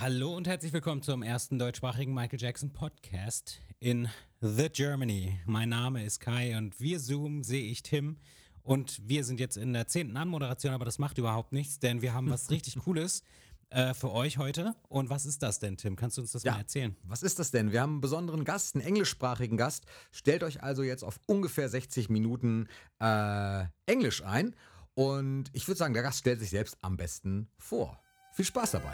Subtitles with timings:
[0.00, 4.08] Hallo und herzlich willkommen zum ersten deutschsprachigen Michael Jackson Podcast in
[4.40, 5.38] The Germany.
[5.46, 8.16] Mein Name ist Kai und wir Zoom sehe ich Tim
[8.62, 12.12] und wir sind jetzt in der zehnten Anmoderation, aber das macht überhaupt nichts, denn wir
[12.12, 13.22] haben was richtig Cooles
[13.70, 14.74] äh, für euch heute.
[14.88, 15.94] Und was ist das denn, Tim?
[15.94, 16.52] Kannst du uns das Ja.
[16.52, 16.96] mal erzählen?
[17.04, 17.70] Was ist das denn?
[17.70, 19.84] Wir haben einen besonderen Gast, einen englischsprachigen Gast.
[20.10, 22.66] Stellt euch also jetzt auf ungefähr 60 Minuten
[23.00, 24.56] äh, Englisch ein.
[24.94, 28.00] Und ich würde sagen, der Gast stellt sich selbst am besten vor.
[28.32, 28.92] Viel Spaß dabei.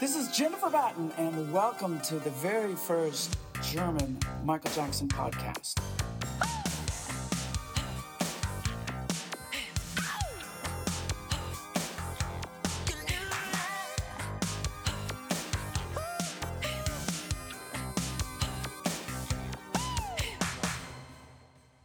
[0.00, 5.74] This is Jennifer Batten, and welcome to the very first German Michael Jackson podcast.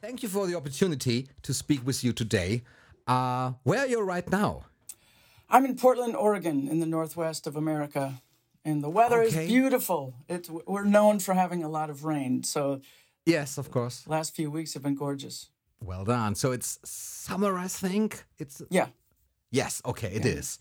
[0.02, 2.64] Thank you for the opportunity to speak with you today.
[3.06, 4.64] Uh, where are you right now?
[5.50, 8.22] I'm in Portland, Oregon, in the northwest of America,
[8.64, 9.46] and the weather Okay.
[9.46, 10.14] is beautiful.
[10.28, 12.82] It's, we're known for having a lot of rain, so
[13.26, 14.08] Yes, of course.
[14.08, 15.50] last few weeks have been gorgeous.
[15.82, 16.36] Well done.
[16.36, 18.24] So it's summer, I think.
[18.38, 18.88] It's Yeah.
[19.52, 20.60] Yes, okay, it is.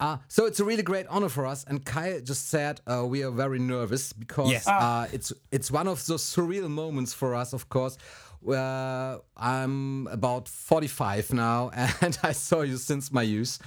[0.00, 1.64] Uh, so it's a really great honor for us.
[1.68, 4.66] And Kai just said uh, we are very nervous because Yes.
[4.66, 7.98] uh, it's it's one of those surreal moments for us, of course.
[8.40, 13.58] Where I'm about 45 now, and I saw you since my youth.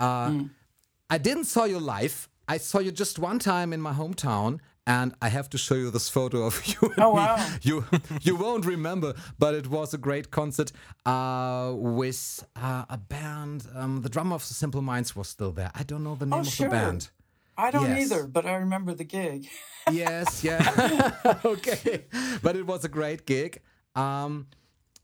[0.00, 0.44] Uh,
[1.08, 2.28] I didn't saw you live.
[2.48, 5.90] I saw you just one time in my hometown, and I have to show you
[5.90, 6.78] this photo of you.
[6.82, 7.16] And Oh, me.
[7.20, 7.48] wow.
[7.62, 7.84] You
[8.22, 10.72] you won't remember, but it was a great concert
[11.06, 13.66] uh, with uh, a band.
[13.74, 15.70] Um, the drummer of the Simple Minds was still there.
[15.74, 16.68] I don't know the name Oh, of sure.
[16.68, 17.10] the band.
[17.56, 18.10] I don't Yes.
[18.12, 19.46] either, but I remember the gig.
[19.92, 20.60] Yes, yeah,
[21.44, 22.04] okay,
[22.42, 23.60] but it was a great gig.
[23.94, 24.46] Um,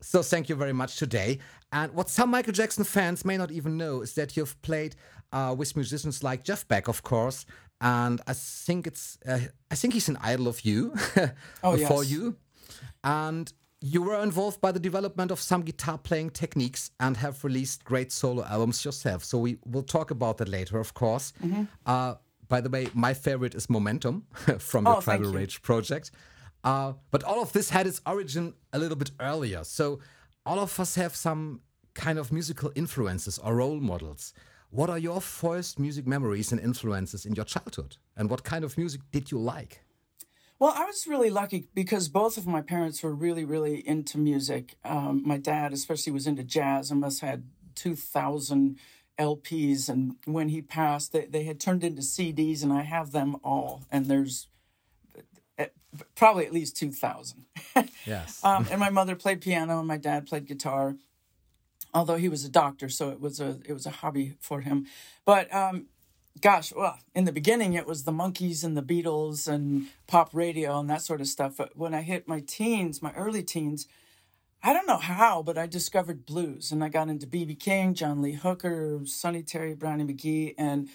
[0.01, 1.39] so thank you very much today.
[1.71, 4.95] And what some Michael Jackson fans may not even know is that you've played
[5.31, 7.45] uh, with musicians like Jeff Beck, of course,
[7.81, 9.39] and I think it's uh,
[9.69, 10.93] I think he's an idol of you
[11.63, 12.11] Oh, for yes.
[12.11, 12.35] you,
[13.03, 13.51] and.
[13.79, 18.11] You were involved by the development of some guitar playing techniques and have released great
[18.11, 19.23] solo albums yourself.
[19.23, 21.31] So we will talk about that later, of course.
[21.45, 21.65] Mm-hmm.
[21.85, 22.15] Uh,
[22.47, 24.25] by the way, my favorite is Momentum
[24.57, 25.31] from Oh, Tribal.
[25.31, 26.09] Rage project.
[26.63, 29.63] Uh, but all of this had its origin a little bit earlier.
[29.63, 29.99] So
[30.45, 31.61] all of us have some
[31.93, 34.33] kind of musical influences or role models.
[34.69, 37.97] What are your first music memories and influences in your childhood?
[38.15, 39.83] And what kind of music did you like?
[40.59, 44.75] Well, I was really lucky because both of my parents were really, really into music.
[44.83, 47.43] Um, my dad, especially, was into jazz and must had
[47.75, 48.77] 2,000
[49.19, 49.87] LPs.
[49.87, 53.83] And when he passed, they, they had turned into CDs, and I have them all.
[53.91, 54.47] And there's
[56.15, 57.45] probably at least 2,000.
[58.05, 58.43] Yes.
[58.43, 60.95] Um, and my mother played piano, and my dad played guitar.
[61.93, 64.87] Although he was a doctor, so it was a it was a hobby for him.
[65.25, 65.87] But um,
[66.41, 70.79] gosh, well, in the beginning it was the Monkees and the Beatles and pop radio
[70.79, 71.57] and that sort of stuff.
[71.57, 73.87] But when I hit my teens, my early teens,
[74.63, 78.21] I don't know how, but I discovered blues and I got into BB King, John
[78.21, 80.89] Lee Hooker, Sonny Terry, Brownie McGhee, and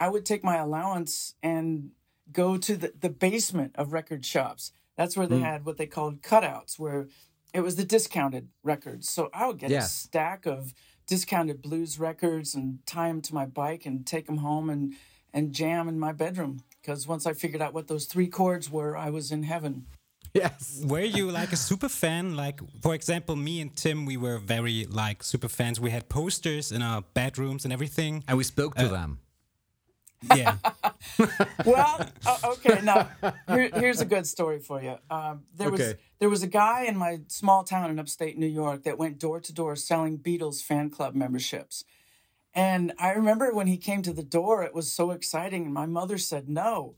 [0.00, 1.90] I would take my allowance and
[2.32, 4.72] go to the, the basement of record shops.
[4.96, 5.44] That's where they mm.
[5.44, 7.08] had what they called cutouts, where
[7.52, 9.08] it was the discounted records.
[9.08, 10.74] So I would get a stack of
[11.06, 14.94] discounted blues records and tie them to my bike and take them home and,
[15.32, 16.60] and jam in my bedroom.
[16.80, 19.86] Because once I figured out what those three chords were, I was in heaven.
[20.34, 20.82] yes.
[20.86, 22.36] Were you like a super fan?
[22.36, 25.80] Like, for example, me and Tim, we were very like super fans.
[25.80, 28.24] We had posters in our bedrooms and everything.
[28.28, 29.18] And we spoke to uh, them.
[30.34, 30.56] Yeah.
[31.64, 32.80] well, uh, okay.
[32.82, 33.08] Now,
[33.48, 34.96] here, here's a good story for you.
[35.10, 38.84] Um, there was there was a guy in my small town in upstate New York
[38.84, 41.84] that went door to door selling Beatles fan club memberships.
[42.54, 45.84] And I remember when he came to the door, it was so exciting, and my
[45.84, 46.94] mother said no.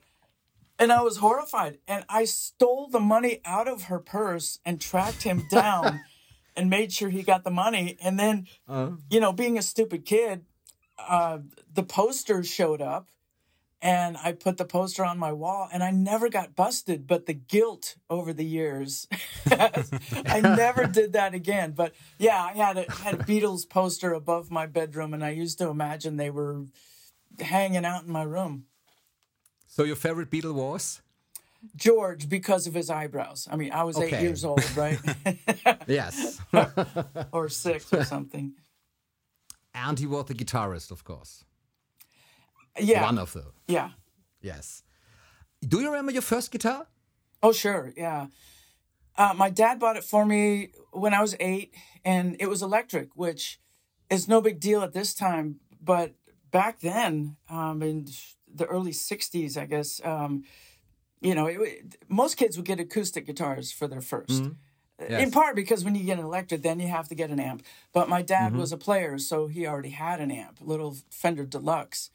[0.78, 1.78] And I was horrified.
[1.88, 6.00] And I stole the money out of her purse and tracked him down
[6.54, 7.98] and made sure he got the money.
[8.00, 8.46] And then,
[9.10, 10.44] you know, being a stupid kid,
[10.98, 11.38] uh,
[11.72, 13.08] the poster showed up
[13.80, 17.34] and I put the poster on my wall and I never got busted, but the
[17.34, 19.06] guilt over the years,
[19.50, 21.72] I never did that again.
[21.72, 25.58] But yeah, I had a, had a Beatles poster above my bedroom and I used
[25.58, 26.64] to imagine they were
[27.38, 28.64] hanging out in my room.
[29.68, 31.02] So your favorite Beatle was?
[31.76, 33.48] George, because of his eyebrows.
[33.50, 34.98] I mean, I was eight years old, right?
[35.86, 36.40] Yes.
[37.32, 38.54] or six or something.
[39.86, 41.44] And he was the guitarist, of course.
[42.78, 43.02] Yeah.
[43.02, 43.52] One of them.
[43.66, 43.90] Yeah.
[44.40, 44.82] Yes.
[45.66, 46.86] Do you remember your first guitar?
[47.42, 47.92] Oh, sure.
[47.96, 48.26] Yeah.
[49.16, 53.08] Uh, my dad bought it for me when I was eight, and it was electric,
[53.16, 53.60] which
[54.10, 55.60] is no big deal at this time.
[55.80, 56.14] But
[56.50, 58.08] back then, um, and
[58.52, 60.00] the early '60s, I guess.
[60.04, 60.44] Um,
[61.20, 64.48] you know, it, most kids would get acoustic guitars for their 1st Mm-hmm.
[65.00, 65.22] Yes.
[65.22, 67.62] In part because when you get an electric, then you have to get an amp.
[67.92, 68.58] But my dad Mm-hmm.
[68.60, 72.10] was a player, so he already had an amp, little Fender Deluxe.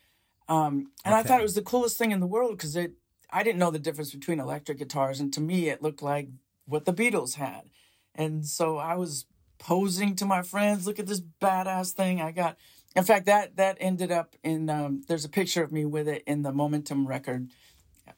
[0.49, 2.93] Um, and I thought it was the coolest thing in the world because it.
[3.31, 6.27] I didn't know the difference between electric guitars, and to me, it looked like
[6.65, 7.69] what the Beatles had.
[8.13, 9.25] And so I was
[9.59, 12.57] posing to my friends, "Look at this badass thing I got."
[12.95, 14.69] In fact, that that ended up in.
[14.69, 17.49] Um, there's a picture of me with it in the Momentum record,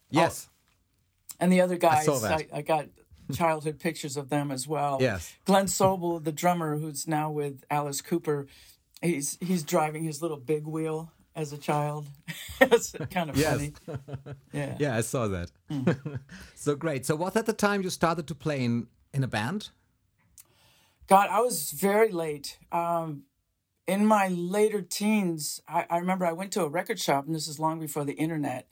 [0.10, 0.50] Yes.
[1.40, 2.06] and the other guys.
[2.08, 2.48] that.
[2.52, 2.88] I, I got
[3.34, 4.98] childhood pictures of them as well.
[5.02, 5.34] Yes.
[5.46, 8.48] Glenn Sobel, the drummer, who's now with Alice Cooper,
[9.02, 12.06] he's he's driving his little big wheel as a child.
[12.62, 13.52] it's kind of Yes.
[13.52, 13.74] funny.
[14.54, 14.78] Yeah.
[14.80, 15.52] Yeah, I saw that.
[16.56, 17.06] so great.
[17.06, 19.70] So was at the time you started to play in in a band?
[21.08, 22.58] God, I was very late.
[22.72, 23.24] Um,
[23.88, 27.48] in my later teens, I, I remember I went to a record shop, and this
[27.48, 28.68] is long before the internet,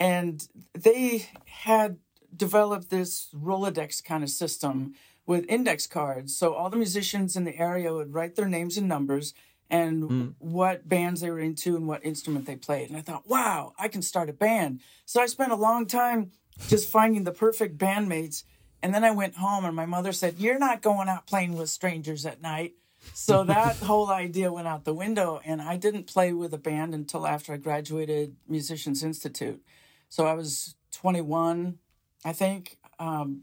[0.00, 1.98] and they had
[2.34, 4.94] developed this Rolodex kind of system
[5.26, 6.34] with index cards.
[6.34, 9.34] So all the musicians in the area would write their names and numbers
[9.70, 10.26] and hmm.
[10.38, 12.88] what bands they were into and what instrument they played.
[12.88, 14.80] And I thought, wow, I can start a band.
[15.04, 16.30] So I spent a long time
[16.66, 18.44] just finding the perfect bandmates.
[18.82, 21.68] And then I went home and my mother said, You're not going out playing with
[21.68, 22.74] strangers at night.
[23.12, 25.40] So that whole idea went out the window.
[25.44, 29.62] And I didn't play with a band until after I graduated Musicians Institute.
[30.08, 31.78] So I was 21,
[32.24, 32.78] I think.
[32.98, 33.42] Um,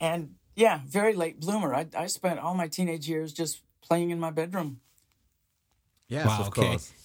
[0.00, 1.74] and yeah, very late bloomer.
[1.74, 4.80] I, I spent all my teenage years just playing in my bedroom.
[6.08, 6.62] Yes, Wow, of okay.
[6.70, 6.92] course.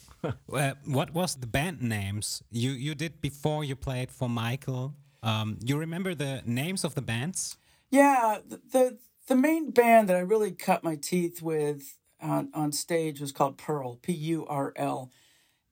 [0.51, 4.95] Uh, what was the band names you you did before you played for Michael?
[5.22, 7.57] Um, you remember the names of the bands?
[7.92, 8.98] Yeah, th- the
[9.28, 13.57] the main band that I really cut my teeth with on, on stage was called
[13.57, 15.12] Pearl, P U R L,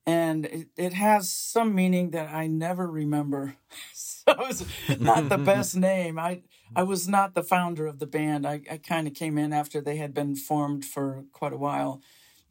[0.05, 3.55] and it, it has some meaning that I never remember.
[3.93, 4.65] so it's
[4.99, 6.19] not the best name.
[6.19, 6.43] I
[6.75, 8.45] I was not the founder of the band.
[8.45, 12.01] I, I kind of came in after they had been formed for quite a while,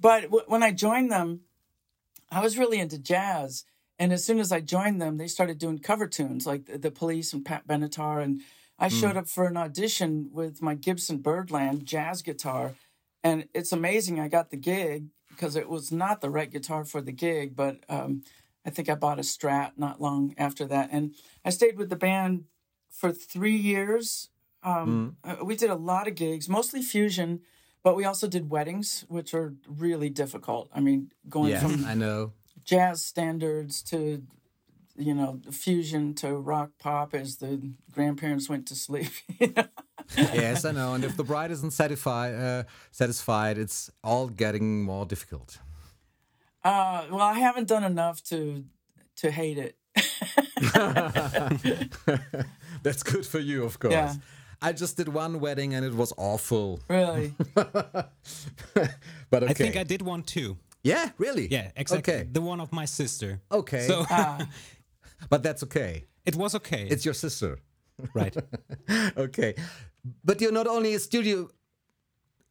[0.01, 1.41] but w- when I joined them,
[2.31, 3.65] I was really into jazz.
[3.99, 6.91] And as soon as I joined them, they started doing cover tunes like the, the
[6.91, 8.23] Police and Pat Benatar.
[8.23, 8.41] And
[8.79, 8.97] I hmm.
[8.97, 12.75] showed up for an audition with my Gibson Birdland jazz guitar.
[13.23, 17.01] And it's amazing I got the gig because it was not the right guitar for
[17.01, 18.23] the gig, but um,
[18.65, 20.89] I think I bought a Strat not long after that.
[20.93, 21.15] And
[21.45, 22.45] I stayed with the band
[22.91, 24.31] for three years.
[24.63, 27.41] Um, uh, we did a lot of gigs, mostly fusion,
[27.83, 30.71] but we also did weddings, which are really difficult.
[30.75, 32.33] I mean, going Yes, from I know.
[32.65, 34.23] jazz standards to
[34.97, 37.61] you know fusion to rock pop as the
[37.93, 39.11] grandparents went to sleep
[39.41, 39.67] you know?
[40.17, 40.95] yes, I know.
[40.95, 45.59] And if the bride isn't satisfied, uh, satisfied, it's all getting more difficult.
[46.65, 48.65] uh, well i haven't done enough to
[49.17, 49.77] to hate it
[52.83, 53.93] That's good for you, of course.
[53.93, 54.15] Yeah.
[54.63, 56.81] I just did one wedding and it was awful.
[56.89, 57.35] really
[59.31, 59.51] But okay.
[59.51, 60.57] I think I did one too.
[60.83, 61.49] yeah, really?
[61.51, 62.15] Yeah, exactly.
[62.15, 62.29] Okay.
[62.33, 63.41] The one of my sister.
[63.51, 63.87] Okay.
[63.87, 64.05] So
[65.31, 66.05] But that's okay.
[66.25, 66.87] it was okay.
[66.91, 67.59] It's your sister.
[68.15, 68.35] right.
[69.17, 69.55] okay.
[70.25, 71.49] But you're not only a studio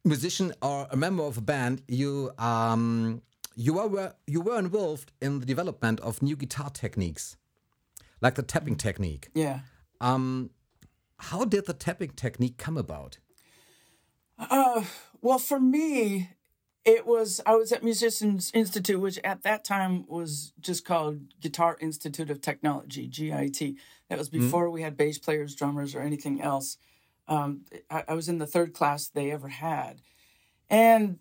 [0.04, 3.22] musician or a member of a band, you um
[3.56, 7.36] you were you were involved in the development of new guitar techniques.
[8.20, 9.28] Like the tapping technique.
[9.34, 9.60] yeah
[10.00, 10.50] Um
[11.18, 13.18] how did the tapping technique come about?
[15.20, 16.30] well for me
[16.84, 21.76] it was i was at musicians institute which at that time was just called guitar
[21.80, 23.76] institute of technology git
[24.08, 26.76] that was before we had bass players drummers or anything else
[27.28, 30.02] um, I, I was in the third class they ever had
[30.68, 31.18] and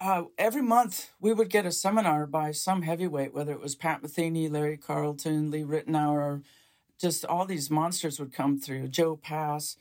[0.00, 4.02] uh, every month we would get a seminar by some heavyweight whether it was pat
[4.02, 6.42] metheny larry carlton lee ritenour
[7.00, 9.76] just all these monsters would come through joe pass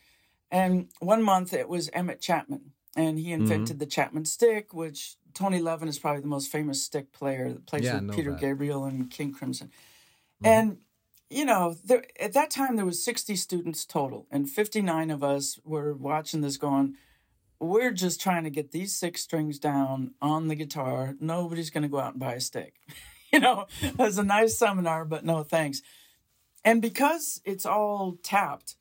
[0.51, 5.59] and one month it was Emmett Chapman, and he invented the Chapman stick, which Tony
[5.59, 8.39] Levin is probably the most famous stick player that plays Yeah, with Peter that.
[8.41, 9.71] Gabriel and King Crimson.
[10.43, 10.77] And
[11.29, 15.59] you know, there, at that time there was 60 students total, and 59 of us
[15.63, 16.95] were watching this going,
[17.59, 21.15] we're just trying to get these six strings down on the guitar.
[21.19, 22.75] Nobody's going to go out and buy a stick.
[23.33, 25.81] you know, it was a nice seminar, but no thanks.
[26.63, 28.75] And because it's all tapped,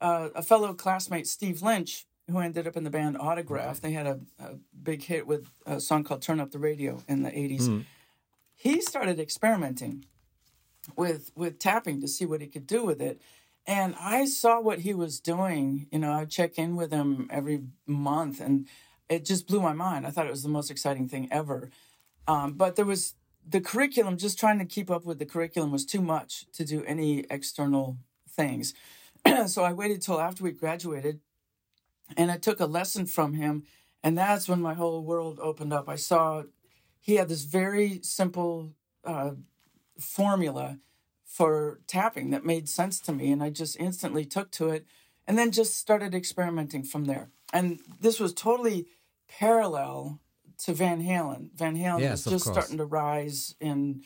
[0.00, 4.06] uh, a fellow classmate, Steve Lynch, who ended up in the band Autograph, they had
[4.06, 7.84] a, a big hit with a song called Turn Up the Radio in the 80s.
[8.54, 10.04] He started experimenting
[10.96, 13.20] with with tapping to see what he could do with it.
[13.66, 15.88] And I saw what he was doing.
[15.92, 18.66] You know, I check in with him every month, and
[19.08, 20.06] it just blew my mind.
[20.06, 21.70] I thought it was the most exciting thing ever.
[22.26, 23.14] Um, but there was
[23.46, 26.84] the curriculum, just trying to keep up with the curriculum, was too much to do
[26.84, 28.74] any external things.
[29.46, 31.20] so I waited till after we graduated,
[32.16, 33.64] and I took a lesson from him,
[34.02, 35.88] and that's when my whole world opened up.
[35.88, 36.44] I saw
[37.00, 38.72] he had this very simple
[39.04, 39.32] uh,
[39.98, 40.78] formula
[41.24, 44.86] for tapping that made sense to me, and I just instantly took to it,
[45.26, 47.28] and then just started experimenting from there.
[47.52, 48.86] And this was totally
[49.28, 50.20] parallel
[50.64, 51.50] to Van Halen.
[51.54, 54.02] Van Halen Yes, was just starting to rise in.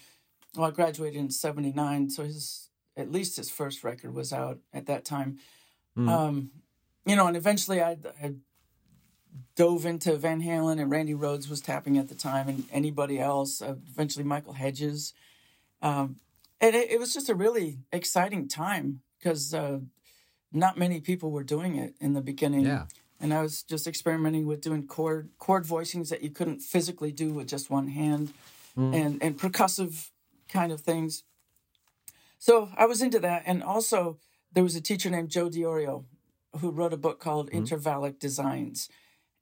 [0.57, 4.87] Well, I graduated in '79, so his at least his first record was out at
[4.87, 5.39] that time.
[5.97, 6.09] Mm.
[6.09, 6.51] Um,
[7.07, 8.35] you know, and eventually I, I
[9.57, 13.63] dove into Van Halen and Randy Rhoads was tapping at the time, and anybody else.
[13.63, 15.15] Uh, eventually, Michael Hedges.
[15.83, 16.17] Um,
[16.61, 19.81] and it, it was just a really exciting time because uh,
[20.53, 22.65] not many people were doing it in the beginning.
[22.67, 22.87] Yeah.
[23.21, 27.33] And I was just experimenting with doing chord chord voicings that you couldn't physically do
[27.33, 28.33] with just one hand,
[28.77, 30.11] and and percussive
[30.49, 31.23] kind of things.
[32.39, 34.19] So I was into that, and also
[34.53, 36.05] there was a teacher named Joe Diorio
[36.59, 38.89] who wrote a book called Intervallic Designs,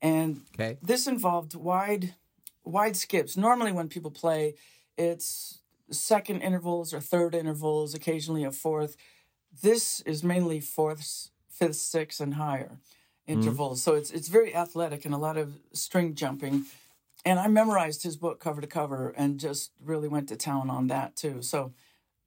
[0.02, 0.76] and Okay.
[0.82, 2.14] this involved wide
[2.64, 3.34] wide skips.
[3.34, 4.56] Normally, when people play,
[4.98, 5.59] it's
[5.90, 8.96] second intervals or third intervals, occasionally a fourth.
[9.62, 12.78] This is mainly fourths, fifth, sixth, and higher
[13.26, 13.82] intervals.
[13.82, 16.64] So it's it's very athletic and a lot of string jumping.
[17.24, 20.86] And I memorized his book cover to cover and just really went to town on
[20.86, 21.42] that too.
[21.42, 21.72] So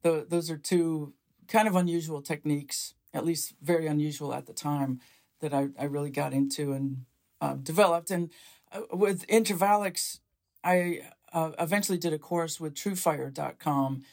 [0.02, 1.14] the, those are two
[1.48, 5.00] kind of unusual techniques, at least very unusual at the time,
[5.40, 7.04] that I, I really got into and
[7.40, 8.10] uh, developed.
[8.10, 8.30] And
[8.72, 10.20] uh, with intervallics,
[10.62, 11.02] I
[11.34, 14.04] uh, eventually did a course with TrueFire.com.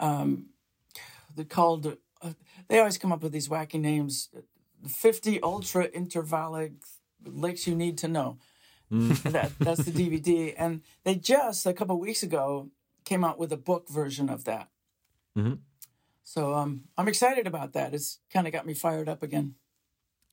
[0.00, 0.46] Um,
[1.34, 2.32] they're called, uh,
[2.68, 4.28] they always come up with these wacky names
[4.86, 6.72] 50 Ultra Intervallic
[7.24, 8.38] Licks You Need to Know.
[8.90, 10.54] that, that's the DVD.
[10.56, 12.70] And they just, a couple weeks ago,
[13.04, 14.68] came out with a book version of that.
[15.36, 15.58] Mhm.
[16.24, 17.94] So um, I'm excited about that.
[17.94, 19.54] It's kind of got me fired up again.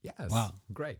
[0.01, 0.29] Yes.
[0.29, 0.53] Wow.
[0.73, 0.97] Great.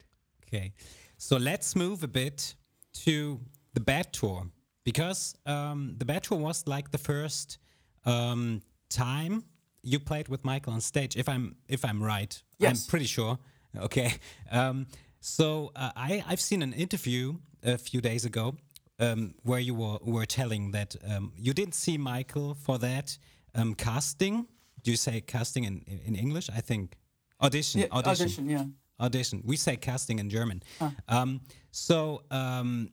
[0.48, 0.74] Okay,
[1.18, 2.56] so let's move a bit
[3.04, 3.42] to
[3.74, 4.48] the Bad Tour
[4.86, 7.58] because um, the Tour was like the first
[8.06, 9.44] um, time
[9.84, 11.18] you played with Michael on stage.
[11.18, 12.86] If I'm if I'm right, Yes.
[12.86, 13.38] I'm pretty sure.
[13.77, 14.13] Okay,
[14.51, 14.88] um,
[15.20, 18.56] so uh, I I've seen an interview a few days ago
[19.00, 23.18] um, where you were were telling that um, you didn't see Michael for that
[23.54, 24.48] um, casting.
[24.82, 26.50] Do you say casting in in, English?
[26.50, 26.96] I think
[27.42, 27.82] audition.
[27.82, 28.65] Yeah, audition, yeah.
[28.98, 29.42] audition.
[29.44, 30.63] We say casting in German.
[31.10, 32.92] Um, so, um,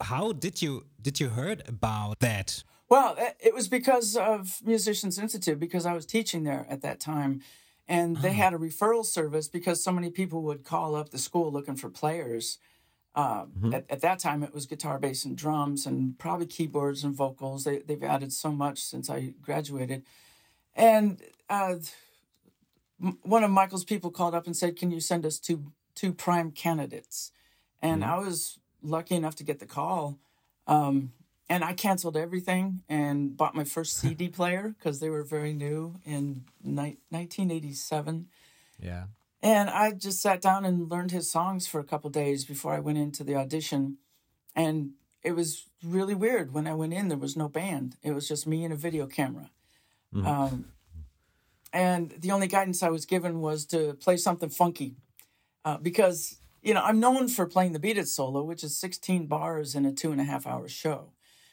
[0.00, 2.64] how did you did you heard about that?
[2.88, 7.40] Well, it- was because of Musicians Institute, because I was teaching there at that time.
[7.86, 11.52] And they had a referral service because so many people would call up the school
[11.52, 12.58] looking for players.
[13.14, 17.14] Um, at, at that time, it was guitar, bass, and drums, and probably keyboards and
[17.14, 17.64] vocals.
[17.64, 20.02] They, they've added so much since I graduated.
[20.74, 21.76] And uh,
[23.02, 26.12] m- one of Michael's people called up and said, "Can you send us two two
[26.12, 27.30] prime candidates?"
[27.82, 30.18] And I was lucky enough to get the call.
[30.66, 31.12] Um,
[31.48, 35.96] and I canceled everything and bought my first CD player because they were very new
[36.04, 38.28] in ni- 1987.
[38.80, 39.04] Yeah.
[39.42, 42.80] And I just sat down and learned his songs for a couple days before I
[42.80, 43.98] went into the audition.
[44.56, 46.54] And it was really weird.
[46.54, 49.06] When I went in, there was no band, it was just me and a video
[49.06, 49.50] camera.
[50.14, 50.66] Um,
[51.72, 54.94] and the only guidance I was given was to play something funky
[55.64, 59.26] uh, because, you know, I'm known for playing the Beat It solo, which is 16
[59.26, 61.12] bars in a two and a half hour show.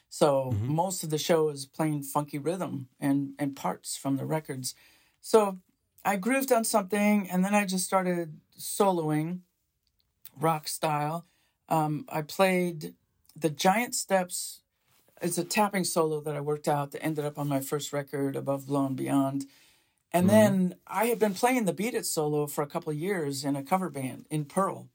[0.10, 4.74] So most of the show is playing funky rhythm and, and parts from the records.
[5.22, 5.60] So
[6.04, 9.40] I grooved on something and then I just started soloing
[10.40, 11.26] rock style.
[11.70, 12.94] Um, I played
[13.36, 14.62] the Giant Steps.
[15.22, 18.36] It's a tapping solo that I worked out that ended up on my first record,
[18.36, 19.46] Above, Below, and Beyond.
[20.14, 23.46] And then I had been playing the Beat It solo for a couple of years
[23.46, 24.90] in a cover band in Pearl.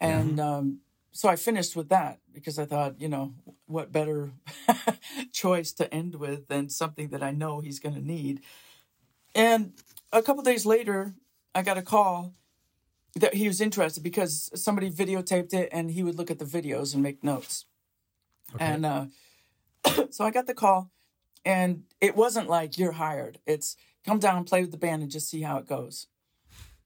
[0.00, 0.80] And um,
[1.12, 3.34] so I finished with that because I thought, you know,
[3.66, 4.32] what better
[5.32, 8.40] choice to end with than something that I know he's going to need.
[9.34, 9.72] And
[10.12, 11.14] a couple days later,
[11.54, 12.34] I got a call
[13.14, 16.92] that he was interested because somebody videotaped it and he would look at the videos
[16.92, 17.64] and make notes.
[18.58, 19.06] And uh,
[20.10, 20.90] so I got the call,
[21.44, 23.38] and it wasn't like you're hired.
[23.46, 26.06] It's come down, play with the band, and just see how it goes.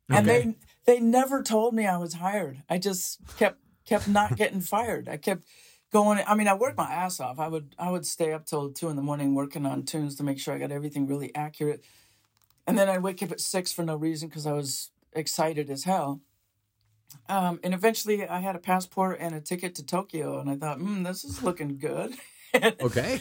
[0.08, 0.56] And they
[0.86, 2.62] they never told me I was hired.
[2.68, 5.08] I just kept kept not getting fired.
[5.08, 5.44] I kept
[5.92, 6.22] going.
[6.26, 7.38] I mean, I worked my ass off.
[7.38, 10.22] I would I would stay up till two in the morning working on tunes to
[10.22, 11.84] make sure I got everything really accurate.
[12.66, 15.84] And then I'd wake up at six for no reason because I was excited as
[15.84, 16.20] hell.
[17.28, 20.78] Um, and eventually I had a passport and a ticket to Tokyo, and I thought,
[20.78, 22.14] hmm, this is looking good.
[22.52, 23.20] Okay.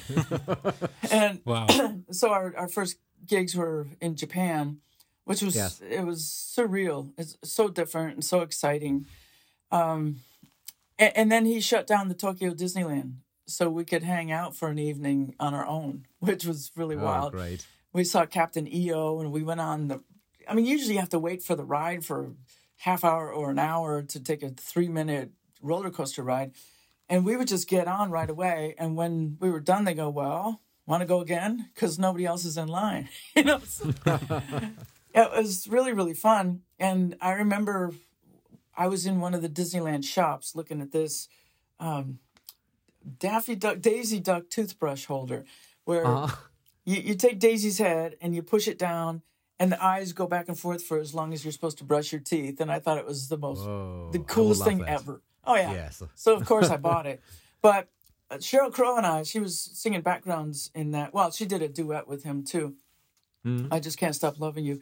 [1.12, 1.68] and Wow.
[2.12, 2.98] so our, our first
[3.28, 4.80] gigs were in Japan,
[5.30, 7.14] which was it was surreal.
[7.16, 9.06] It's so different and so exciting.
[9.72, 10.22] Um,
[10.98, 14.70] and, and then he shut down the Tokyo Disneyland so we could hang out for
[14.70, 17.34] an evening on our own, which was really oh, wild.
[17.34, 17.68] great.
[17.94, 20.04] We saw Captain EO and we went on the.
[20.48, 22.32] I mean, usually you have to wait for the ride for
[22.78, 25.30] half hour or an hour to take a three minute
[25.62, 26.54] roller coaster ride.
[27.08, 28.74] And we would just get on right away.
[28.80, 31.70] And when we were done, they go, Well, want to go again?
[31.76, 33.10] Because nobody else is in line.
[33.36, 33.62] you know?
[35.14, 36.62] It was really, really fun.
[36.80, 37.94] And I remember
[38.78, 41.28] I was in one of the Disneyland shops looking at this
[41.80, 42.20] um,
[43.20, 45.46] Daffy Duck, Daisy Duck toothbrush holder
[45.86, 46.30] where Uh,
[46.86, 49.22] you, you take Daisy's head and you push it down,
[49.60, 52.12] and the eyes go back and forth for as long as you're supposed to brush
[52.12, 52.62] your teeth.
[52.62, 54.90] And I thought it was the most, Whoa, the coolest thing that.
[54.90, 55.22] ever.
[55.44, 55.72] Oh, yeah.
[55.72, 56.02] Yes.
[56.16, 57.22] So, of course, I bought it.
[57.62, 57.90] But
[58.32, 61.14] uh, Sheryl Crow and I, she was singing backgrounds in that.
[61.14, 62.76] Well, she did a duet with him, too.
[63.72, 64.82] I Just Can't Stop Loving You.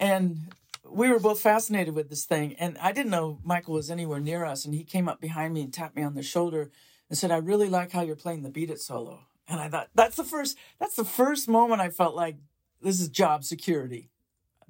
[0.00, 0.52] And
[0.88, 2.54] we were both fascinated with this thing.
[2.54, 4.64] And I didn't know Michael was anywhere near us.
[4.64, 6.70] And he came up behind me and tapped me on the shoulder
[7.08, 9.20] and said, I really like how you're playing the Beat It solo.
[9.48, 12.36] And I thought, that's the first, that's the first moment I felt like
[12.82, 14.10] this is job security.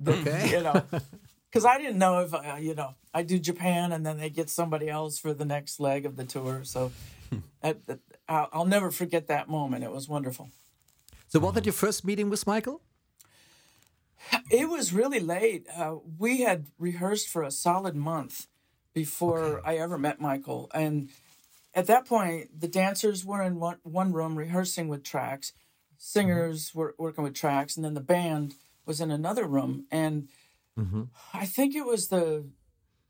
[0.06, 0.50] Okay.
[0.52, 0.82] You know,
[1.50, 4.48] because I didn't know if, uh, you know, I do Japan and then they get
[4.48, 6.60] somebody else for the next leg of the tour.
[6.62, 6.92] So
[7.62, 7.74] I,
[8.28, 9.84] I'll, I'll never forget that moment.
[9.84, 10.50] It was wonderful.
[11.26, 12.80] So, was that your first meeting with Michael?
[14.50, 15.66] It was really late.
[15.74, 18.46] Uh, we had rehearsed for a solid month
[18.94, 20.70] before I ever met Michael.
[20.74, 21.10] And
[21.74, 25.52] at that point, the dancers were in one, one room rehearsing with tracks,
[25.96, 28.54] singers were working with tracks, and then the band
[28.86, 29.86] was in another room.
[29.90, 30.28] And
[31.34, 32.46] I think it was the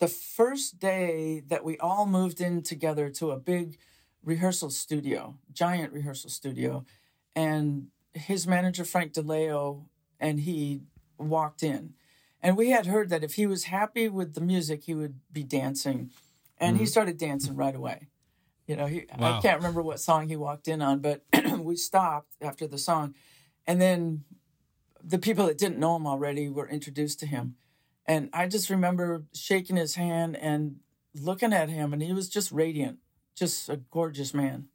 [0.00, 3.78] the first day that we all moved in together to a big
[4.22, 6.84] rehearsal studio, giant rehearsal studio,
[7.34, 9.86] and his manager Frank DiLeo
[10.20, 10.80] and he
[11.18, 11.94] walked in.
[12.42, 15.42] And we had heard that if he was happy with the music, he would be
[15.42, 16.11] dancing.
[16.59, 16.90] And he mm-hmm.
[16.90, 18.09] started dancing right away.
[18.66, 21.24] You know, he, I can't remember what song he walked in on, but
[21.59, 23.14] we stopped after the song.
[23.66, 24.24] And then
[25.02, 27.57] the people that didn't know him already were introduced to him.
[28.07, 30.76] And I just remember shaking his hand and
[31.14, 32.98] looking at him, and he was just radiant,
[33.35, 34.68] just a gorgeous man.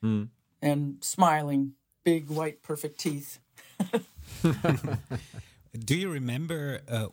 [0.00, 0.24] Hmm.
[0.62, 1.72] And smiling,
[2.04, 3.38] big, white, perfect teeth.
[5.78, 7.08] Do you remember uh,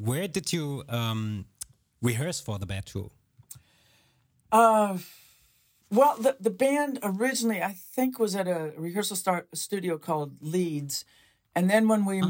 [0.00, 1.46] where did you um,
[2.00, 3.10] rehearse for the Bad Tour?
[4.50, 4.98] Uh,
[5.90, 11.04] well, the the band originally, I think, was at a rehearsal start studio called Leeds,
[11.54, 12.22] and then when we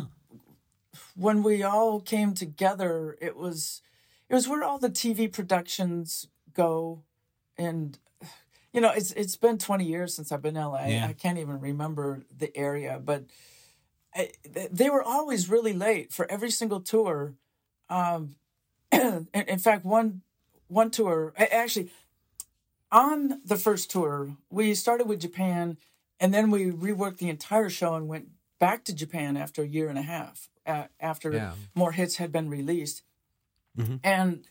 [1.16, 3.82] when we all came together, it was
[4.28, 7.02] it was where all the TV productions go,
[7.56, 7.98] and
[8.72, 10.86] you know, it's it's been twenty years since I've been in LA.
[10.86, 11.06] Yeah.
[11.06, 13.24] I can't even remember the area, but
[14.70, 17.34] they were always really late for every single tour.
[17.88, 18.36] Um,
[18.92, 20.22] in, fact, one
[20.68, 21.90] one tour actually
[22.90, 25.78] on the first tour we started with Japan,
[26.20, 29.88] and then we reworked the entire show and went back to Japan after a year
[29.88, 31.52] and a half uh, after Yeah.
[31.74, 33.02] more hits had been released,
[34.04, 34.44] and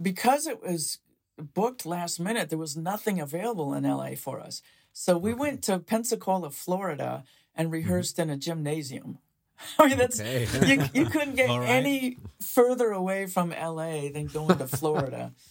[0.00, 0.98] because it was
[1.36, 4.62] booked last minute, there was nothing available in LA for us.
[4.92, 7.24] So we went to Pensacola, Florida,
[7.58, 9.18] and rehearsed in a gymnasium.
[9.78, 10.46] I mean, that's Okay.
[10.66, 11.68] you, you couldn't get All right.
[11.68, 15.32] any further away from LA than going to Florida.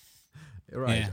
[0.69, 1.07] Right.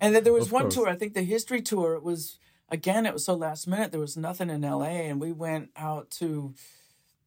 [0.00, 0.74] and then there was Of one course.
[0.74, 2.38] tour, I think the history tour, it was
[2.70, 6.10] again, it was so last minute, there was nothing in LA, and we went out
[6.12, 6.54] to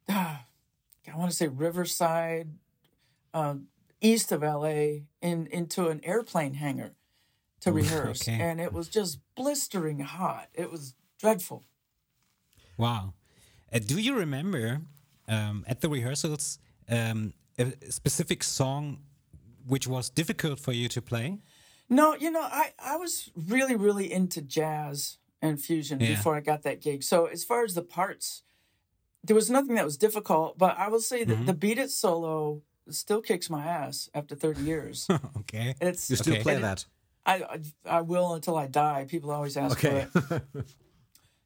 [0.08, 0.44] ah,
[1.12, 2.48] I want to say Riverside,
[3.32, 3.54] uh,
[4.00, 6.96] east of LA, in into an airplane hangar
[7.60, 8.22] to rehearse.
[8.28, 8.36] okay.
[8.40, 10.48] And it was just blistering hot.
[10.54, 11.62] It was dreadful.
[12.76, 13.14] Wow.
[13.72, 14.80] Uh, do you remember
[15.28, 16.58] um, at the rehearsals
[16.88, 18.98] um, a specific song
[19.66, 21.38] which was difficult for you to play?
[21.88, 26.08] No, you know, I, I was really, really into jazz and fusion Yeah.
[26.16, 27.02] before I got that gig.
[27.02, 28.42] So as far as the parts,
[29.22, 32.62] there was nothing that was difficult, but I will say that the Beat It solo
[32.90, 35.08] still kicks my ass after 30 years.
[35.38, 35.74] okay.
[35.80, 36.42] It's You still Okay.
[36.42, 36.84] play it- that?
[37.26, 39.06] I, I I will until I die.
[39.08, 40.06] People always ask Okay.
[40.12, 40.64] for it.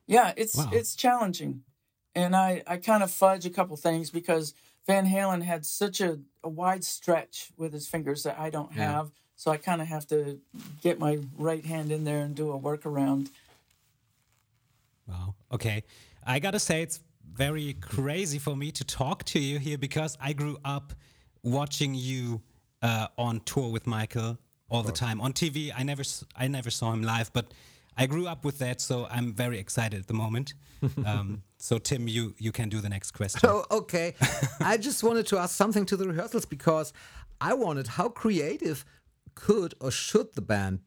[0.08, 0.70] Yeah, it's Wow.
[0.72, 1.62] it's challenging.
[2.14, 4.54] And I, I kind of fudge a couple things because
[4.86, 8.90] Van Halen had such a, a wide stretch with his fingers that I don't Yeah.
[8.92, 9.10] have.
[9.36, 10.40] So I kind of have to
[10.82, 13.28] get my right hand in there and do a workaround.
[15.06, 15.34] Wow.
[15.52, 15.84] Okay.
[16.26, 17.00] I gotta say, it's
[17.32, 20.92] very crazy for me to talk to you here because I grew up
[21.42, 22.42] watching you
[22.82, 24.38] uh, on tour with Michael
[24.70, 25.70] all the time on TV.
[25.76, 26.02] I never,
[26.34, 27.52] I never saw him live, but
[27.98, 30.54] I grew up with that, so I'm very excited at the moment.
[31.04, 33.40] Um, so Tim, you you can do the next question.
[33.42, 34.14] Oh, okay.
[34.60, 36.92] I just wanted to ask something to the rehearsals because
[37.40, 38.84] I wanted how creative
[39.34, 40.80] could or should the band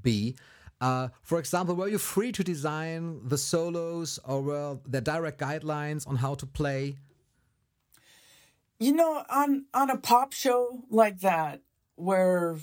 [0.00, 0.36] be?
[0.80, 6.06] Uh, for example, were you free to design the solos or were there direct guidelines
[6.06, 6.96] on how to play?
[8.78, 11.62] You know, on on a pop show like that,
[11.96, 12.56] where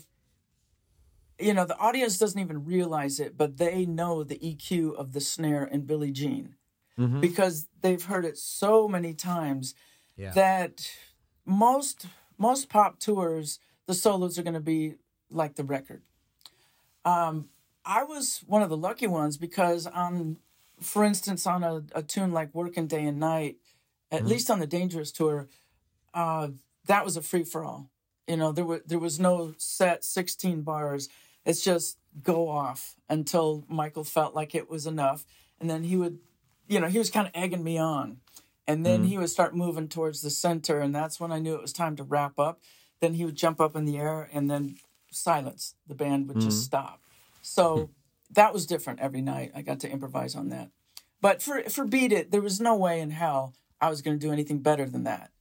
[1.39, 5.21] you know the audience doesn't even realize it, but they know the EQ of the
[5.21, 6.55] snare in Billie Jean
[6.97, 7.19] Mm-hmm.
[7.19, 9.75] because they've heard it so many times
[10.15, 10.31] Yeah.
[10.31, 10.89] that
[11.45, 12.05] most
[12.37, 14.95] most pop tours the solos are going to be
[15.29, 16.03] like the record.
[17.03, 17.49] Um,
[17.85, 20.37] I was one of the lucky ones because on,
[20.81, 23.57] for instance, on a, a tune like "Working Day and Night,"
[24.11, 25.47] at least on the Dangerous tour,
[26.13, 26.47] uh,
[26.87, 27.89] that was a free for all.
[28.27, 31.09] You know, there were there was no set sixteen bars.
[31.45, 35.25] It's just go off until Michael felt like it was enough,
[35.59, 36.19] and then he would,
[36.67, 38.17] you know, he was kind of egging me on,
[38.67, 39.07] and then mm.
[39.07, 41.95] he would start moving towards the center, and that's when I knew it was time
[41.97, 42.61] to wrap up.
[43.01, 44.77] Then he would jump up in the air, and then
[45.11, 45.75] silence.
[45.87, 46.65] The band would just mm.
[46.65, 47.01] stop.
[47.41, 47.91] So hmm.
[48.31, 49.51] that was different every night.
[49.55, 50.69] I got to improvise on that.
[51.21, 54.25] But for for Beat It, there was no way in hell I was going to
[54.25, 55.31] do anything better than that.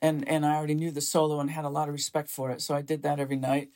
[0.00, 2.60] And and I already knew the solo and had a lot of respect for it,
[2.62, 3.70] so I did that every night.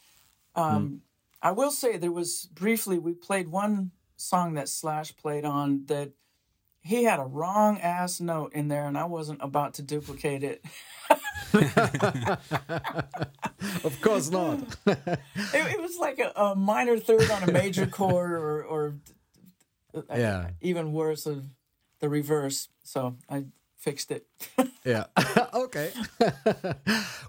[0.55, 0.63] Hmm.
[0.63, 1.03] Um,
[1.43, 6.13] I will say there was briefly we played one song that Slash played on that
[6.81, 10.65] he had a wrong ass note in there, and I wasn't about to duplicate it.
[13.85, 14.61] Of course not.
[14.87, 14.99] It,
[15.55, 18.95] it was like a, a minor third on a major chord, or or
[19.95, 20.51] uh, Yeah.
[20.61, 21.45] even worse, of
[22.01, 22.69] the reverse.
[22.85, 23.45] So I
[23.77, 24.27] fixed it.
[24.85, 25.05] yeah.
[25.55, 25.91] okay.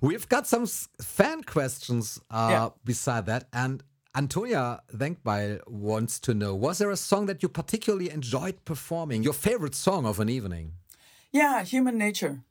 [0.01, 0.65] We've got some
[1.01, 2.69] fan questions uh, Yeah.
[2.83, 3.47] beside that.
[3.53, 3.83] And
[4.17, 9.21] Antonia Denkbeil wants to know Was there a song that you particularly enjoyed performing?
[9.21, 10.73] Your favorite song of an evening?
[11.31, 12.41] yeah, human nature.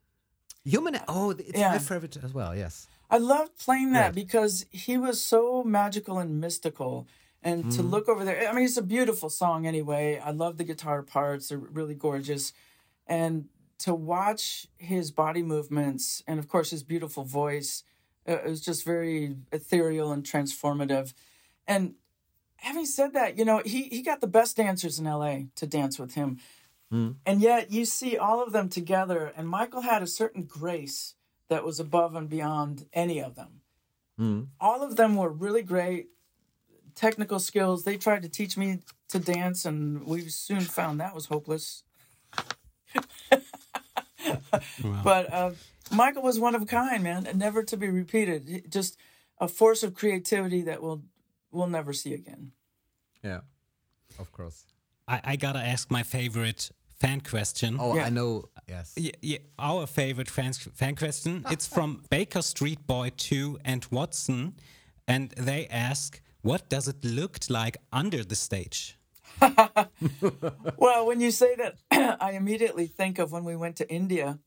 [0.65, 1.01] Human.
[1.09, 1.79] Oh, it's my Yeah.
[1.79, 2.87] favorite as well, yes.
[3.11, 4.25] I loved playing that Great.
[4.27, 7.09] because he was so magical and mystical.
[7.43, 10.21] And to look over there, I mean, it's a beautiful song anyway.
[10.25, 12.53] I love the guitar parts, they're really gorgeous.
[13.09, 13.49] And
[13.79, 17.83] to watch his body movements and, of course, his beautiful voice,
[18.29, 21.13] uh, it was just very ethereal and transformative.
[21.69, 21.95] And
[22.57, 25.99] having said that, you know, he, he got the best dancers in LA to dance
[25.99, 26.39] with him.
[27.27, 31.15] And yet you see all of them together, and Michael had a certain grace
[31.49, 33.61] that was above and beyond any of them.
[34.61, 36.09] All of them were really great
[36.95, 37.85] technical skills.
[37.85, 41.83] They tried to teach me to dance, and we soon found that was hopeless.
[45.05, 45.51] But uh,
[45.93, 48.71] Michael was one of a kind, man, and never to be repeated.
[48.71, 48.97] Just
[49.39, 51.03] a force of creativity that we'll
[51.57, 52.53] we'll never see again.
[53.23, 53.41] Yeah.
[54.19, 54.67] Of course.
[55.09, 57.77] I, I gotta ask my favorite fan question.
[57.81, 58.07] Oh, Yeah.
[58.07, 58.49] I know.
[58.69, 58.95] Yes.
[58.97, 61.43] Yeah, yeah, our favorite fan, fan question.
[61.45, 61.53] Ah.
[61.53, 64.55] It's from Baker Street Boy 2 and Watson.
[65.07, 68.99] And they ask, what does it look like under the stage?
[70.79, 71.77] Well, when you say that,
[72.21, 74.39] I immediately think of when we went to India,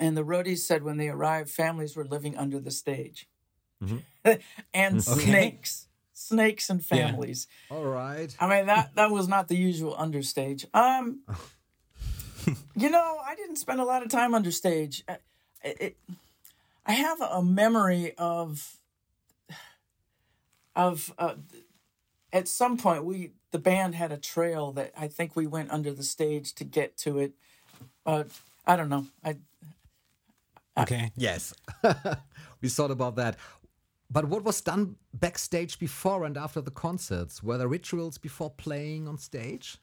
[0.00, 3.28] and the roadies said when they arrived, families were living under the stage,
[3.82, 4.30] mm-hmm.
[4.74, 7.08] and snakes, snakes and Yeah.
[7.08, 7.46] families.
[7.70, 8.34] All right.
[8.40, 10.64] I mean that that was not the usual understage.
[10.74, 11.20] Um,
[12.76, 15.02] you know, I didn't spend a lot of time understage.
[15.08, 15.18] I,
[15.62, 15.96] it,
[16.86, 18.76] I have a memory of
[20.76, 21.34] of uh,
[22.32, 25.92] at some point we the band had a trail that I think we went under
[25.92, 27.32] the stage to get to it.
[28.04, 28.28] But
[28.66, 29.06] I don't know.
[29.24, 29.36] I
[30.76, 31.12] Okay.
[31.16, 31.54] Yes.
[32.60, 33.36] we thought about that.
[34.10, 37.42] But what was done backstage before and after the concerts?
[37.42, 39.78] Were there rituals before playing on stage?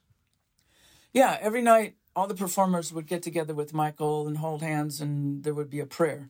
[1.14, 5.44] Yeah, every night all the performers would get together with Michael and hold hands, and
[5.44, 6.30] there would be a prayer.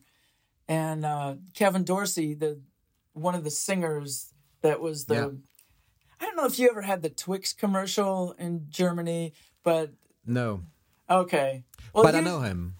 [0.68, 2.60] And uh, Kevin Dorsey, the
[3.12, 5.28] one of the singers that was the, Yeah.
[6.20, 9.90] I don't know if you ever had the Twix commercial in Germany, but
[10.24, 10.62] No.
[11.10, 11.64] okay.
[11.92, 12.76] Well, but I know him.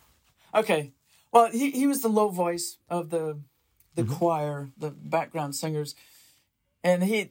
[0.54, 0.92] Okay.
[1.32, 3.40] Well, he, he was the low voice of the
[3.94, 5.94] the choir, the background singers,
[6.82, 7.30] and he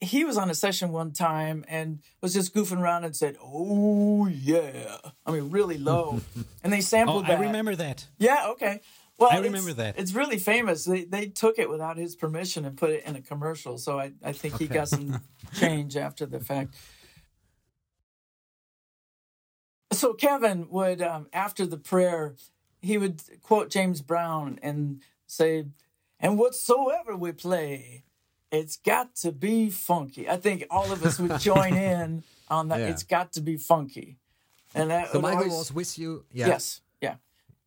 [0.00, 4.26] he was on a session one time and was just goofing around and said, "Oh
[4.26, 6.20] yeah," I mean really low,
[6.62, 7.24] and they sampled.
[7.24, 7.40] Oh, sampled I that.
[7.40, 8.06] remember that.
[8.18, 8.48] Yeah.
[8.50, 8.80] Okay.
[9.18, 9.98] Well, I remember that.
[9.98, 10.84] It's really famous.
[10.84, 13.78] They they took it without his permission and put it in a commercial.
[13.78, 15.20] So I I think he got some
[15.54, 16.74] change after the fact.
[19.92, 22.34] So Kevin would um, after the prayer,
[22.80, 25.64] he would quote James Brown and say,
[26.20, 28.04] "And whatsoever we play,
[28.50, 30.28] it's got to be funky.
[30.28, 32.80] I think all of us would join in on that.
[32.80, 32.88] Yeah.
[32.88, 34.18] It's got to be funky,
[34.74, 36.24] and that So Michael always, was with you.
[36.32, 36.48] Yeah.
[36.48, 37.16] yes, yeah,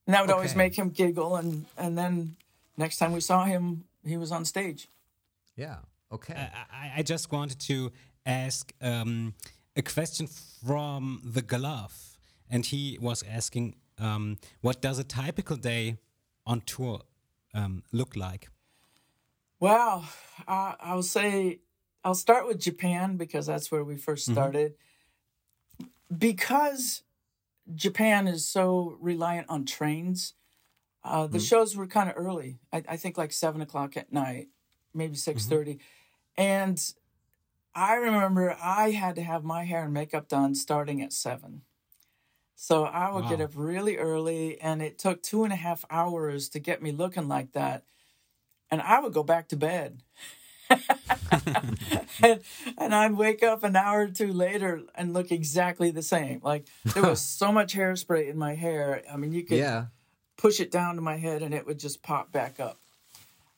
[0.05, 1.35] and that would always make him giggle.
[1.35, 2.35] And and then
[2.77, 4.87] next time we saw him, he was on stage.
[5.55, 5.77] Yeah.
[6.11, 6.35] Okay.
[6.71, 7.91] I, I just wanted to
[8.25, 9.33] ask um,
[9.75, 12.17] a question from the glove,
[12.49, 15.97] and he was asking, um, "What does a typical day
[16.45, 17.01] on tour
[17.55, 18.49] um, look like?"
[19.59, 20.03] Wow,
[20.47, 21.61] I I'll say
[22.03, 24.73] I'll start with Japan because that's where we 1st started.
[26.15, 27.01] Because
[27.73, 30.35] Japan is so reliant on trains,
[31.03, 32.59] uh, the shows were kind of early.
[32.71, 34.49] I, I think like seven o'clock at night,
[34.93, 35.49] maybe six
[36.37, 36.93] and
[37.73, 41.63] I remember I had to have my hair and makeup done starting at seven.
[42.55, 46.49] So I would get up really early, and it took two and a half hours
[46.49, 47.83] to get me looking like that.
[48.71, 50.01] And I would go back to bed.
[52.23, 52.41] and,
[52.77, 56.39] and I'd wake up an hour or two later and look exactly the same.
[56.43, 59.03] Like there was so much hairspray in my hair.
[59.11, 59.87] I mean, you could yeah.
[60.37, 62.79] push it down to my head and it would just pop back up.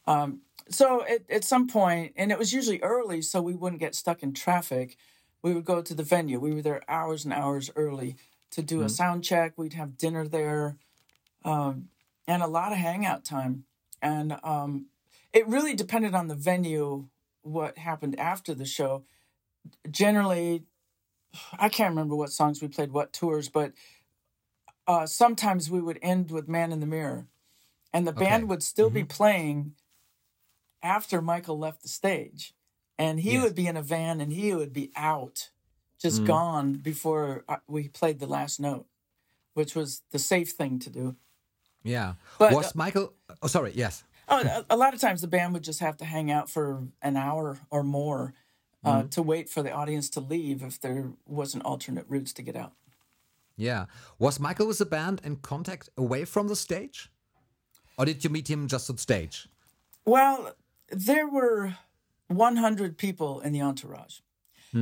[0.06, 3.96] Um, so at, at some point, and it was usually early, so we wouldn't get
[3.96, 4.98] stuck in traffic.
[5.42, 6.40] We would go to the venue.
[6.40, 8.18] We were there hours and hours early
[8.52, 9.54] to do a sound check.
[9.58, 10.78] We'd have dinner there,
[11.44, 11.90] um,
[12.28, 13.66] and a lot of hangout time.
[14.02, 14.88] And um,
[15.34, 17.08] it really depended on the venue,
[17.42, 19.04] what happened after the show.
[19.90, 20.64] Generally,
[21.60, 23.74] I can't remember what songs we played, what tours, but
[24.88, 27.28] uh, sometimes we would end with Man in the Mirror,
[27.94, 28.26] and the Okay.
[28.26, 29.74] band would still be playing
[30.82, 32.54] after Michael left the stage,
[32.98, 33.44] and he Yes.
[33.44, 35.50] would be in a van and he would be out,
[36.02, 38.86] just gone before we played the last note,
[39.54, 41.16] which was the safe thing to do.
[41.84, 42.14] Yeah.
[42.38, 43.14] But, was uh, Michael?
[43.42, 43.72] Oh, sorry.
[43.76, 44.04] Yes.
[44.30, 46.84] Oh, a, a lot of times the band would just have to hang out for
[47.02, 48.34] an hour or more
[48.84, 52.56] uh, to wait for the audience to leave if there wasn't alternate routes to get
[52.56, 52.74] out.
[53.56, 53.86] Yeah.
[54.20, 57.10] Was Michael with the band in contact away from the stage,
[57.98, 59.50] or did you meet him just on stage?
[60.06, 60.54] Well,
[60.90, 61.76] there were
[62.28, 64.20] 100 people in the entourage.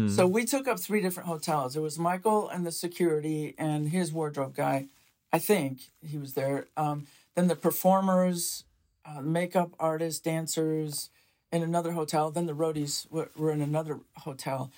[0.09, 1.75] So we took up three different hotels.
[1.75, 4.87] It was Michael and the security and his wardrobe guy.
[5.31, 6.67] I think he was there.
[6.75, 8.63] Um, then the performers,
[9.05, 11.09] uh, makeup artists, dancers
[11.51, 12.31] in another hotel.
[12.31, 14.71] Then the roadies were, were in another hotel.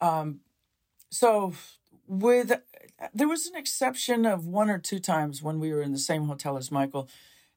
[0.00, 0.40] Um,
[1.10, 1.54] so
[2.06, 2.52] with
[3.12, 6.26] there was an exception of one or two times when we were in the same
[6.26, 7.08] hotel as Michael.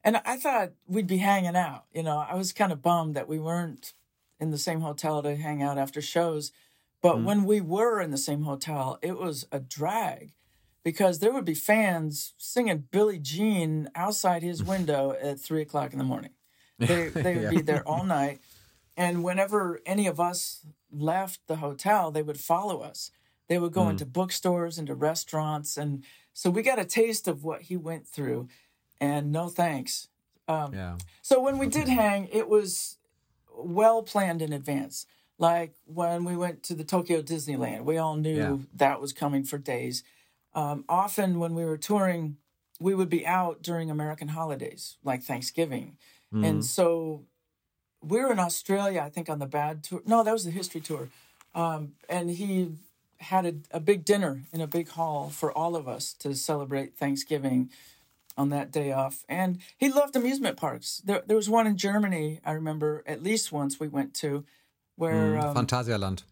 [0.03, 1.85] And I thought we'd be hanging out.
[1.93, 3.93] You know, I was kind of bummed that we weren't
[4.39, 6.51] in the same hotel to hang out after shows.
[7.01, 10.33] But when we were in the same hotel, it was a drag
[10.83, 15.99] because there would be fans singing Billie Jean outside his window at three o'clock in
[15.99, 16.31] the morning.
[16.79, 18.39] They, they would be there all night.
[18.95, 23.11] And whenever any of us left the hotel, they would follow us.
[23.47, 25.77] They would go into bookstores, into restaurants.
[25.77, 28.47] And so we got a taste of what he went through.
[28.99, 30.09] And no thanks.
[30.47, 30.97] Um, Yeah.
[31.21, 32.97] so when we did hang, it was
[33.55, 35.05] well planned in advance.
[35.39, 38.57] Like when we went to the Tokyo Disneyland, we all knew Yeah.
[38.75, 40.03] that was coming for days.
[40.53, 42.37] Um, often when we were touring,
[42.79, 45.97] we would be out during American holidays, like Thanksgiving.
[46.31, 47.23] And so
[48.01, 50.01] we were in Australia, I think, on the bad tour.
[50.05, 51.09] No, that was the history tour.
[51.55, 52.73] Um, and he
[53.19, 56.95] had a, a big dinner in a big hall for all of us to celebrate
[56.97, 57.69] Thanksgiving
[58.37, 59.23] on that day off.
[59.29, 61.01] And he loved amusement parks.
[61.05, 64.45] There, there was one in Germany, I remember at least once we went to,
[64.97, 66.23] where, um, Phantasialand.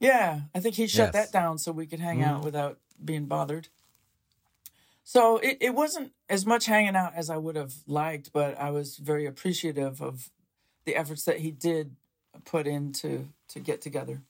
[0.00, 1.30] yeah, I think he shut Yes.
[1.30, 3.68] that down so we could hang out without being bothered.
[5.04, 8.70] So it, it wasn't as much hanging out as I would have liked, but I
[8.70, 10.30] was very appreciative of
[10.84, 11.96] the efforts that he did
[12.44, 14.22] put in to, to get together.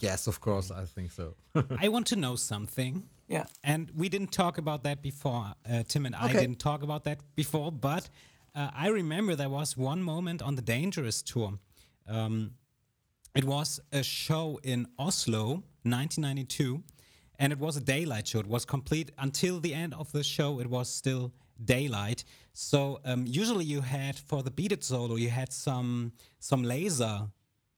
[0.00, 0.70] Yes, of course.
[0.70, 1.34] I think so.
[1.80, 3.08] I want to know something.
[3.28, 3.46] Yeah.
[3.64, 5.54] And we didn't talk about that before.
[5.68, 6.40] Uh, Tim and I Okay.
[6.40, 8.08] didn't talk about that before, but
[8.54, 11.58] uh, I remember there was one moment on the Dangerous tour.
[12.10, 12.52] Um,
[13.34, 16.82] it was a show in Oslo, 1992,
[17.38, 18.40] and it was a daylight show.
[18.40, 20.60] It was complete until the end of the show.
[20.60, 21.32] It was still
[21.64, 22.24] daylight.
[22.52, 27.28] So um, usually you had for the Beat It solo, you had some some laser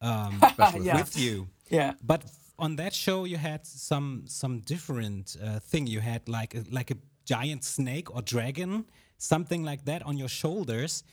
[0.01, 0.41] um,
[0.81, 0.97] Yeah.
[0.97, 1.49] with you.
[1.71, 1.93] Yeah.
[2.03, 2.25] But
[2.59, 5.87] on that show, you had some some different uh, thing.
[5.87, 8.87] You had like a, like a giant snake or dragon,
[9.19, 11.05] something like that on your shoulders.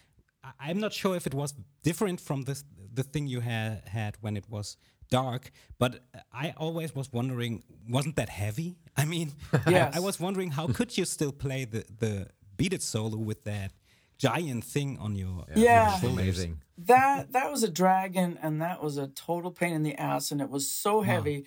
[0.44, 1.54] I- I'm not sure if it was
[1.84, 2.56] different from the
[2.94, 4.78] the thing you had had when it was
[5.12, 5.92] dark, but
[6.32, 8.78] I always was wondering, wasn't that heavy?
[8.96, 9.96] I mean, I- Yes.
[9.98, 13.72] I, was wondering how could you still play the the Beat It solo with that
[14.18, 15.98] giant thing on your Yeah.
[16.00, 16.20] shoulders.
[16.20, 16.62] Amazing.
[16.86, 20.42] that that was a dragon and that was a total pain in the ass and
[20.42, 21.46] it was so heavy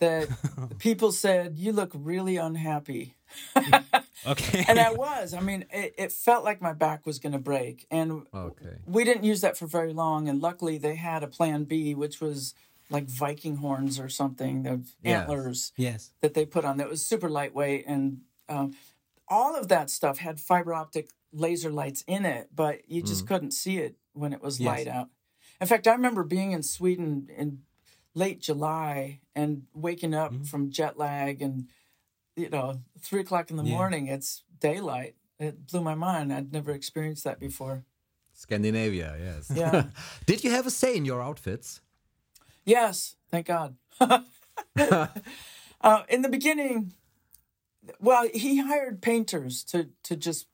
[0.00, 0.28] that
[0.78, 3.14] people said you look really unhappy
[4.26, 4.64] Okay.
[4.68, 7.86] and i was i mean it, it felt like my back was going to break
[7.90, 8.76] and Okay.
[8.86, 12.20] we didn't use that for very long and luckily they had a plan b which
[12.20, 12.54] was
[12.90, 15.20] like viking horns or something the Yes.
[15.22, 16.12] antlers yes.
[16.20, 18.74] that they put on that was super lightweight and um,
[19.26, 23.50] all of that stuff had fiber optic laser lights in it but you just couldn't
[23.52, 24.66] see it when it was Yes.
[24.68, 25.08] light out
[25.60, 27.60] in fact i remember being in sweden in
[28.14, 31.66] late july and waking up from jet lag and
[32.36, 33.76] you know three o'clock in the Yeah.
[33.76, 37.84] morning it's daylight it blew my mind i'd never experienced that before
[38.36, 39.48] Scandinavia, yes.
[39.54, 39.84] Yeah.
[40.26, 41.80] Did you have a say in your outfits?
[42.64, 43.76] Yes, thank God.
[44.00, 44.18] uh,
[46.08, 46.94] in the beginning,
[48.00, 50.48] well, he hired painters to to just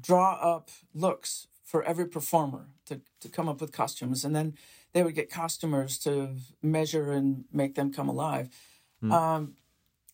[0.00, 4.54] draw up looks for every performer to to come up with costumes, and then
[4.94, 6.30] they would get costumers to
[6.62, 8.48] measure and make them come alive.
[9.02, 9.56] Um,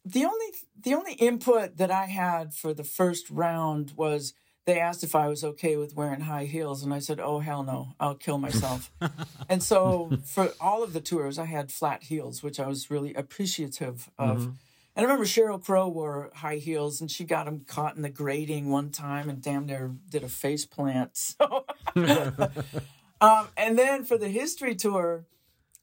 [0.04, 0.46] the only
[0.78, 4.34] the only input that I had for the first round was
[4.66, 7.62] they asked if I was okay with wearing high heels, and I said, "Oh hell
[7.62, 8.90] no, I'll kill myself."
[9.48, 13.14] and so for all of the tours, I had flat heels, which I was really
[13.14, 14.56] appreciative of.
[14.96, 18.08] And I remember Sheryl Crow wore high heels, and she got them caught in the
[18.08, 21.34] grating one time, and damn near did a face plant.
[21.40, 21.64] So,
[23.20, 25.24] um, and then for the history tour,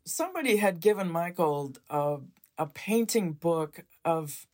[0.05, 2.17] somebody had given Michael a,
[2.57, 4.47] a painting book of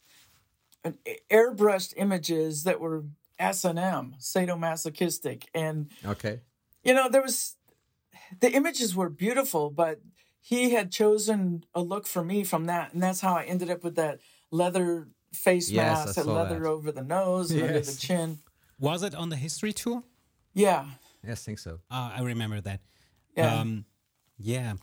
[0.83, 0.97] an
[1.29, 3.05] airbrushed images that were
[3.39, 6.41] S and M, sadomasochistic, and Okay.
[6.83, 7.55] you know there was
[8.39, 10.01] the images were beautiful, but
[10.41, 13.83] he had chosen a look for me from that, and that's how I ended up
[13.83, 14.19] with that
[14.51, 16.69] leather face Yes, mask, and leather that.
[16.69, 18.39] over the nose, and under the chin.
[18.79, 20.03] Was it on the history tour?
[20.53, 20.85] Yeah,
[21.23, 21.79] Yes, I think so.
[21.91, 22.79] Uh, I remember that.
[23.35, 23.59] Yeah.
[23.59, 23.85] Um,
[24.37, 24.73] yeah.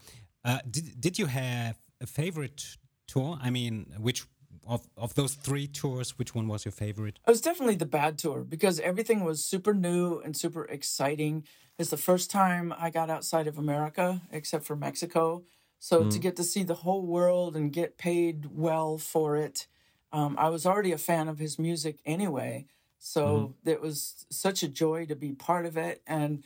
[0.44, 3.38] Uh, did Did you have a favorite tour?
[3.40, 4.26] I mean, which
[4.66, 7.18] of of those three tours, which one was your favorite?
[7.26, 11.44] It was definitely the bad tour because everything was super new and super exciting.
[11.78, 15.44] It's the first time I got outside of America, except for Mexico.
[15.80, 16.22] So to mm.
[16.22, 19.66] get to see the whole world and get paid well for it,
[20.12, 22.66] um, I was already a fan of his music anyway.
[22.98, 23.68] So mm-hmm.
[23.68, 26.00] it was such a joy to be part of it.
[26.06, 26.44] And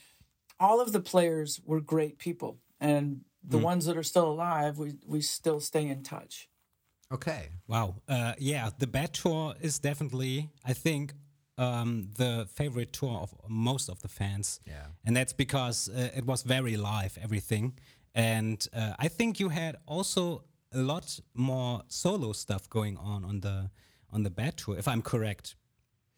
[0.58, 2.58] all of the players were great people.
[2.80, 3.62] And the mm.
[3.62, 6.48] ones that are still alive, we, we still stay in touch.
[7.12, 7.48] Okay.
[7.66, 7.96] Wow.
[8.08, 11.14] Uh, yeah, the Bad Tour is definitely, I think,
[11.56, 14.60] um, the favorite tour of most of the fans.
[14.66, 14.86] Yeah.
[15.04, 17.78] And that's because uh, it was very live, everything.
[18.14, 23.40] And uh, I think you had also a lot more solo stuff going on on
[23.40, 23.70] the
[24.10, 25.54] on the Bad Tour, if I'm correct.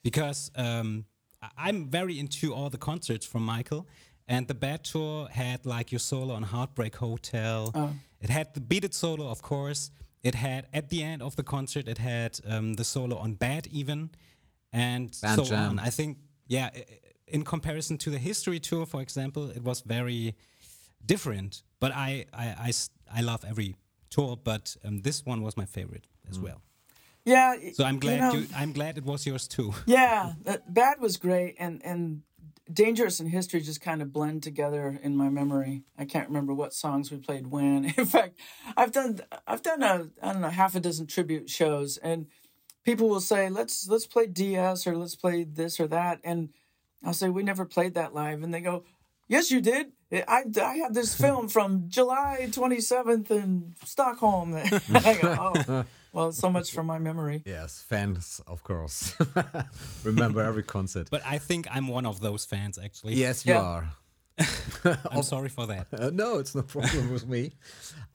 [0.03, 1.05] Because um,
[1.42, 3.87] I- I'm very into all the concerts from Michael.
[4.29, 7.72] And the Bad Tour had like your solo on Heartbreak Hotel.
[7.74, 7.90] Oh.
[8.20, 9.90] It had the Beat It solo, of course.
[10.22, 13.66] It had at the end of the concert, it had um, the solo on Bad
[13.72, 14.11] even,
[14.72, 15.70] and Band so Jam.
[15.70, 15.78] on.
[15.78, 16.85] I think, yeah, i- i-
[17.26, 20.35] in comparison to the History Tour, for example, it was very
[21.06, 21.62] different.
[21.78, 22.72] But I, I, I,
[23.18, 23.76] I love every
[24.11, 26.61] tour, but um, this one was my favorite as well.
[27.24, 27.54] Yeah.
[27.74, 29.72] So I'm you glad know- you, I'm glad it was yours too.
[29.87, 32.22] Yeah, that, Bad was great, and and
[32.72, 35.83] Dangerous and History just kind of blend together in my memory.
[35.98, 37.85] I can't remember what songs we played when.
[37.96, 38.38] In fact,
[38.76, 42.26] I've done I've done a I don't know half a dozen tribute shows, and
[42.85, 46.50] people will say let's let's play DS or let's play this or that, and
[47.04, 48.85] I'll say we never played that live, and they go.
[49.30, 49.92] Yes, you did.
[50.12, 54.54] I, I have this film from July 27th in Stockholm.
[54.94, 55.36] I go,
[55.68, 57.42] oh, well, so much for my memory.
[57.46, 59.14] Yes, fans, of course.
[60.04, 61.08] Remember every concert.
[61.12, 63.14] But I think I'm one of those fans actually.
[63.14, 63.60] yes, you Yeah.
[63.62, 63.88] are.
[65.12, 65.86] I'm sorry for that.
[65.92, 67.52] Uh, no, it's no problem with me.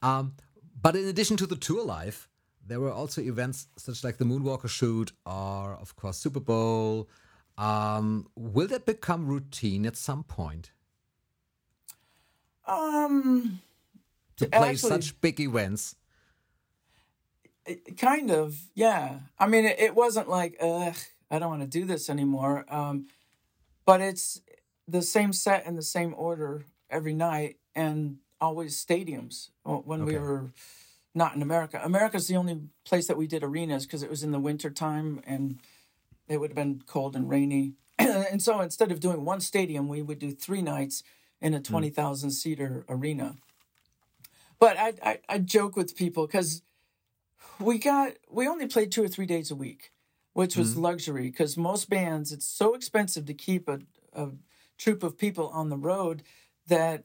[0.01, 0.34] Um,
[0.82, 2.28] but in addition to the tour life,
[2.67, 7.08] there were also events such like the Moonwalker shoot or, of course, Super Bowl.
[7.58, 10.71] Um, will that become routine at some point
[12.67, 13.62] Um,
[14.38, 15.95] to play Actually- such big events?
[17.97, 19.20] kind of, yeah.
[19.39, 20.95] I mean, it, it wasn't like, ugh,
[21.32, 22.66] I don't want to do this anymore.
[22.70, 23.07] Um,
[23.86, 24.41] but it's
[24.88, 30.18] the same set in the same order every night and always stadiums uh, when we
[30.18, 30.51] were
[31.13, 31.82] not in America.
[31.84, 35.22] America's the only place that we did arenas because it was in the winter time
[35.26, 35.59] and
[36.28, 37.74] it would have been cold and rainy.
[37.99, 41.03] and so instead of doing one stadium, we would do three nights
[41.42, 41.64] in a hmm.
[41.64, 43.36] 20,000 seater arena.
[44.60, 46.62] But I, I, I joke with people because
[47.60, 49.92] we got we only played two or three days a week,
[50.34, 50.82] which was hmm.
[50.82, 53.80] luxury because most bands it's so expensive to keep a,
[54.14, 54.30] a
[54.78, 56.24] troop of people on the road
[56.68, 57.04] that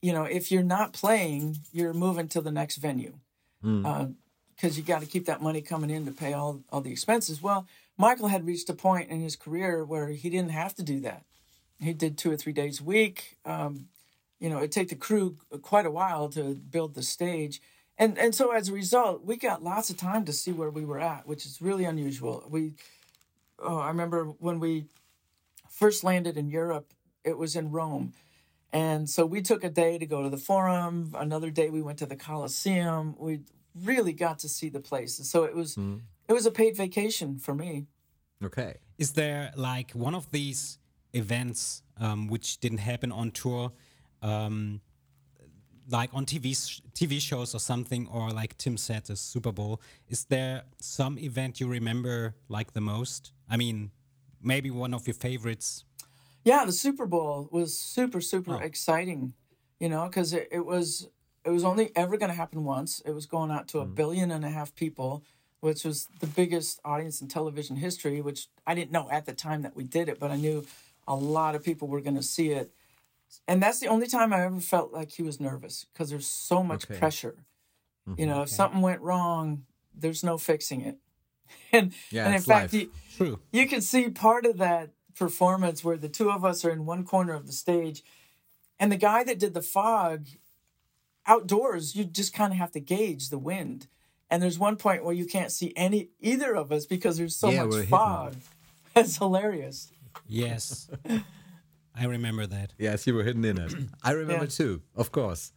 [0.00, 3.14] you know if you're not playing you're moving to the next venue
[3.62, 3.84] hmm.
[3.86, 4.06] uh,
[4.54, 7.42] because you got to keep that money coming in to pay all all the expenses.
[7.42, 7.66] Well
[7.96, 11.24] michael had reached a point in his career where he didn't have to do that
[11.82, 13.38] he did two or three days a week.
[13.44, 13.88] Um,
[14.42, 17.62] you know it took the crew quite a while to build the stage.
[17.96, 20.84] And and so as a result we got lots of time to see where we
[20.84, 22.44] were at which is really unusual.
[22.48, 22.74] We
[23.60, 24.86] oh i remember when we
[25.70, 26.92] first landed in europe
[27.24, 28.12] it was in rome.
[28.72, 31.14] And so we took a day to go to the forum.
[31.14, 33.42] Another day we went to the coliseum we
[33.84, 35.18] really got to see the place.
[35.18, 35.78] And so it was
[36.28, 37.86] it was a paid vacation for me.
[38.42, 38.78] Okay.
[38.98, 40.78] Is there like one of these
[41.12, 43.72] events um, which didn't happen on tour,
[44.22, 44.80] um,
[45.88, 49.80] like on TV sh- TV shows or something, or like Tim said, the Super Bowl?
[50.08, 53.32] Is there some event you remember like the most?
[53.48, 53.90] I mean,
[54.40, 55.84] maybe one of your favorites.
[56.44, 58.58] Yeah, the Super Bowl was super, super Oh.
[58.58, 59.34] exciting,
[59.78, 61.08] you know, because it, it was
[61.44, 63.00] it was only ever going to happen once.
[63.04, 65.24] It was going out to a billion and a half people,
[65.60, 68.20] which was the biggest audience in television history.
[68.20, 70.64] Which I didn't know at the time that we did it, but I knew
[71.06, 72.72] a lot of people were going to see it,
[73.48, 76.62] and that's the only time I ever felt like he was nervous because there's so
[76.62, 76.98] much Okay.
[76.98, 77.44] pressure.
[78.16, 80.98] You mm-hmm, know, if something went wrong, there's no fixing it,
[81.72, 82.74] and Yeah, and in fact, life.
[82.74, 83.38] you, True.
[83.52, 87.04] you can see part of that performance where the two of us are in one
[87.04, 88.02] corner of the stage
[88.80, 90.26] and the guy that did the fog
[91.26, 93.86] outdoors you just kind of have to gauge the wind
[94.30, 97.52] and there's one point where you can't see any either of us because there's so
[97.52, 98.36] Yeah, much fog
[98.94, 99.91] That's hilarious
[100.26, 100.88] Yes,
[101.94, 102.72] I remember that.
[102.78, 103.74] Yes, you were hidden in it.
[104.02, 104.50] I remember Yeah.
[104.50, 105.52] too, of course.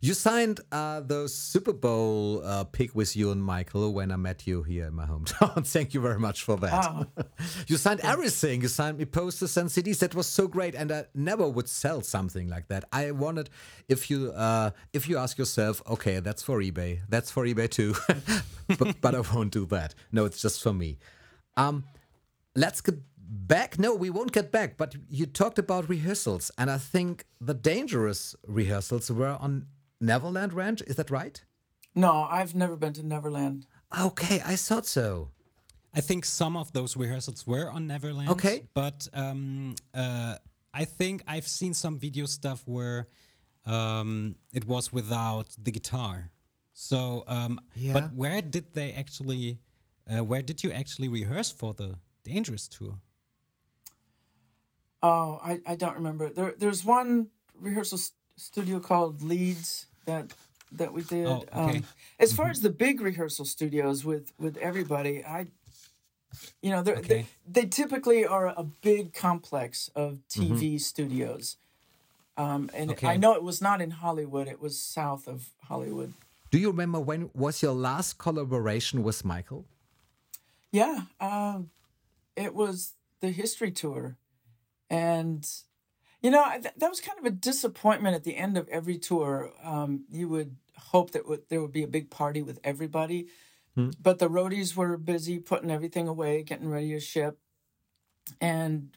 [0.00, 4.46] You signed uh, those Super Bowl uh, pick with you and Michael when I met
[4.46, 5.66] you here in my hometown.
[5.76, 6.72] Thank you very much for that.
[6.74, 7.06] Ah.
[7.68, 8.60] you signed everything.
[8.60, 10.00] You signed me posters and CDs.
[10.00, 12.84] That was so great, and I never would sell something like that.
[12.92, 13.48] I wanted
[13.88, 17.00] if you uh, if you ask yourself, okay, that's for eBay.
[17.08, 17.94] That's for eBay too,
[18.78, 19.94] but, but I won't do that.
[20.12, 20.98] No, it's just for me.
[21.56, 21.84] Um,
[22.54, 22.96] let's get
[23.34, 23.78] back.
[23.78, 24.76] No, we won't get back.
[24.76, 29.66] But you talked about rehearsals, and I think the dangerous rehearsals were on
[30.00, 30.82] Neverland Ranch.
[30.86, 31.44] Is that right?
[31.96, 33.66] no i've never been to neverland
[34.06, 35.30] Okay, I thought so.
[35.94, 38.28] I think some of those rehearsals were on Neverland.
[38.30, 38.66] Okay.
[38.74, 40.34] But um, uh,
[40.72, 43.06] I think I've seen some video stuff where
[43.66, 46.32] um, it was without the guitar.
[46.72, 47.92] So, um, Yeah.
[47.92, 49.60] but where did they actually?
[50.10, 52.98] Uh, where did you actually rehearse for the Dangerous tour?
[55.08, 57.10] Oh i, I don't remember there, there's one
[57.68, 60.24] rehearsal s- studio called leeds that
[60.80, 61.76] that we did Oh, okay.
[61.78, 61.84] um,
[62.24, 65.40] as far as the big rehearsal studios with with everybody i
[66.64, 67.26] you know they're, Okay.
[67.46, 71.56] they, they typically are a big complex of tv studios
[72.42, 73.08] um, and Okay.
[73.14, 75.38] i know it was not in hollywood it was south of
[75.70, 76.12] hollywood
[76.54, 79.62] Do you remember when was your last collaboration with Michael?
[80.80, 81.70] Yeah, um,
[82.36, 84.04] it was the history tour,
[84.94, 85.42] and
[86.22, 89.32] you know th- that was kind of a disappointment at the end of every tour.
[89.72, 90.56] Um, you would
[90.92, 93.20] hope that w- there would be a big party with everybody,
[94.06, 97.34] but the roadies were busy putting everything away, getting ready to ship,
[98.40, 98.96] and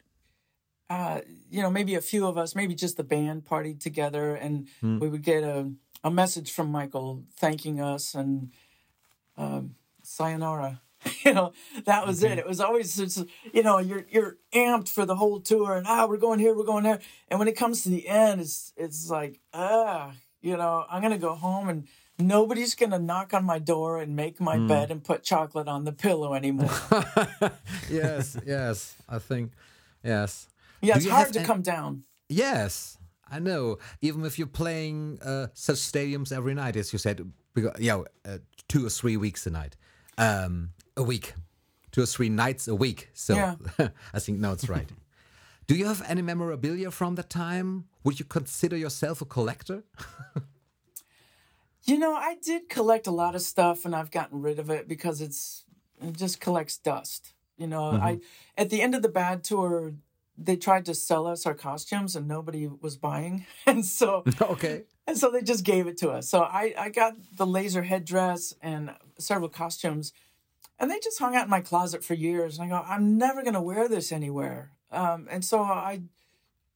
[0.90, 1.20] uh,
[1.50, 4.68] you know maybe a few of us, maybe just the band, partied together, and
[5.02, 5.72] we would get a
[6.04, 8.52] a message from Michael thanking us and
[9.36, 10.82] um, sayonara.
[11.26, 11.54] you know,
[11.86, 12.38] that was it.
[12.40, 13.24] It was always just,
[13.54, 16.64] you know, you're you're amped for the whole tour and ah, we're going here, we're
[16.64, 17.00] going there.
[17.28, 21.18] And when it comes to the end, it's it's like, ah, you know, I'm gonna
[21.18, 21.88] go home and
[22.18, 25.92] nobody's gonna knock on my door and make my bed and put chocolate on the
[25.92, 26.72] pillow anymore.
[27.90, 28.96] yes, yes.
[29.08, 29.52] I think
[30.04, 30.48] yes.
[30.82, 32.04] Yeah, Do it's you hard to an- come down.
[32.30, 32.98] Yes,
[33.30, 33.78] I know.
[34.02, 38.38] Even if you're playing uh, such stadiums every night, as you said, because, yeah, uh,
[38.68, 39.76] two or three weeks a night,
[40.18, 41.34] um, a week,
[41.92, 43.10] two or three nights a week.
[43.14, 43.56] So Yeah.
[44.14, 44.90] I think now it's right.
[45.68, 47.86] Do you have any memorabilia from that time?
[48.04, 49.84] Would you consider yourself a collector?
[51.88, 54.90] You know, I did collect a lot of stuff and I've gotten rid of it
[54.90, 55.64] because it's
[56.02, 57.34] it just collects dust.
[57.58, 58.18] You know, I mm-hmm.
[58.58, 59.94] at the end of the bad tour
[60.38, 63.46] they tried to sell us our costumes and nobody was buying.
[63.66, 64.84] And so okay.
[65.08, 66.30] and so they just gave it to us.
[66.30, 70.12] So I I got the laser headdress and several costumes
[70.80, 72.58] and they just hung out in my closet for years.
[72.58, 74.72] And I go, I'm never going to wear this anywhere.
[74.92, 76.02] Um, and so I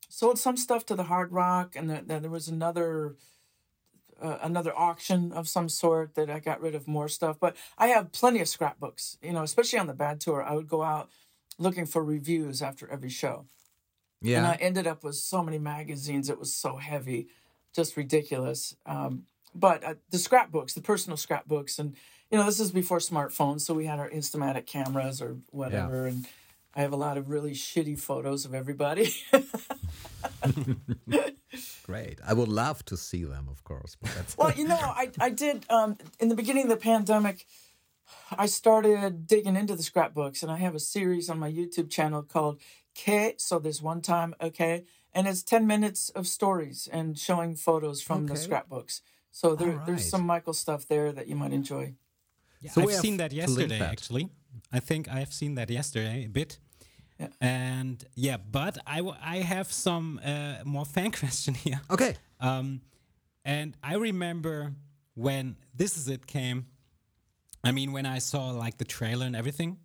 [0.09, 3.15] sold some stuff to the Hard Rock, and then then there was another
[4.21, 7.37] uh, another auction of some sort that I got rid of more stuff.
[7.39, 9.17] But I have plenty of scrapbooks.
[9.21, 11.09] You know, especially on the bad tour, I would go out
[11.57, 13.45] looking for reviews after every show.
[14.21, 14.37] Yeah.
[14.37, 16.29] And I ended up with so many magazines.
[16.29, 17.27] It was so heavy,
[17.73, 18.75] just ridiculous.
[18.85, 19.23] Um,
[19.55, 21.95] but uh, the scrapbooks, the personal scrapbooks, and
[22.31, 26.25] you know, this is before smartphones, so we had our Instamatic cameras or whatever, and
[26.73, 29.13] I have a lot of really shitty photos of everybody.
[31.83, 32.19] Great.
[32.25, 33.97] I would love to see them, of course.
[34.01, 37.45] But that's well, you know, I I did um, in the beginning of the pandemic.
[38.37, 42.23] I started digging into the scrapbooks, and I have a series on my YouTube channel
[42.23, 42.61] called
[42.95, 43.35] K.
[43.37, 48.27] So there's one time, okay, and it's ten minutes of stories and showing photos from
[48.27, 49.01] the scrapbooks.
[49.31, 51.95] So there, All there's some Michael stuff there that you might enjoy.
[52.61, 53.91] Yeah, So I've seen that yesterday, that.
[53.91, 54.29] actually.
[54.71, 56.59] I think I've seen that yesterday a bit.
[57.19, 57.27] Yeah.
[57.39, 61.81] And yeah, but I, w- I have some uh, more fan question here.
[61.89, 62.15] okay.
[62.39, 62.81] Um,
[63.45, 64.73] and I remember
[65.15, 66.65] when This Is It came,
[67.63, 69.77] I mean, when I saw like the trailer and everything,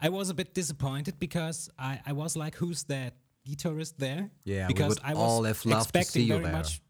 [0.00, 3.14] I was a bit disappointed because I, I was like, who's that
[3.48, 4.30] guitarist there?
[4.44, 6.52] Yeah, we because would I was all have loved to expecting see you very there.
[6.52, 6.80] much.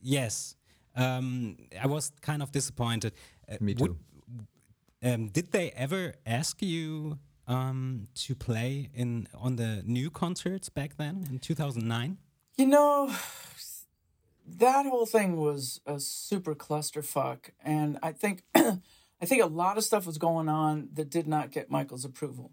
[0.00, 0.56] Yes.
[0.96, 3.12] Um, I was kind of disappointed.
[3.48, 3.98] Uh, Me would- too.
[5.04, 10.96] Um, did they ever ask you um, to play in on the new concerts back
[10.96, 12.16] then in 2009?
[12.56, 13.12] You know,
[14.46, 19.84] that whole thing was a super clusterfuck, and I think I think a lot of
[19.84, 22.52] stuff was going on that did not get Michael's approval.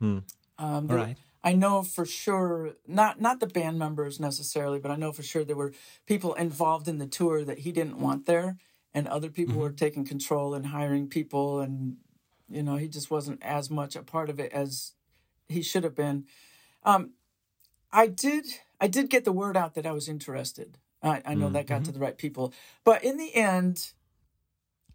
[0.00, 1.16] Um, there- Right.
[1.44, 5.44] I know for sure, not not the band members necessarily, but I know for sure
[5.44, 5.72] there were
[6.04, 8.56] people involved in the tour that he didn't want there,
[8.96, 9.62] and other people mm-hmm.
[9.62, 11.98] were taking control and hiring people, and
[12.48, 14.92] you know he just wasn't as much a part of it as
[15.48, 16.24] he should have been.
[16.82, 17.10] Um,
[17.92, 18.46] I did
[18.80, 20.78] I did get the word out that I was interested.
[21.02, 21.92] I, I know that got to mm-hmm.
[21.92, 23.92] the right people, but in the end,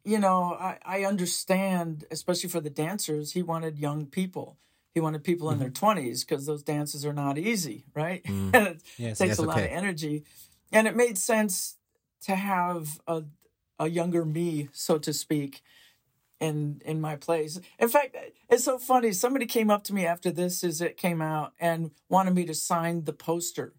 [0.03, 4.57] you know, I, I understand, especially for the dancers, he wanted young people.
[4.95, 5.85] He wanted people in their mm-hmm.
[5.85, 8.23] twenties because those dances are not easy, right?
[8.23, 8.49] Mm.
[8.55, 9.19] and it Yes.
[9.19, 10.25] takes Yes, a lot of energy,
[10.71, 11.75] and it made sense
[12.23, 13.23] to have a
[13.81, 15.61] a younger me, so to speak,
[16.39, 17.59] in in my place.
[17.79, 18.15] In fact,
[18.49, 19.11] it's so funny.
[19.11, 22.53] Somebody came up to me after This Is It came out and wanted me to
[22.53, 23.73] sign the poster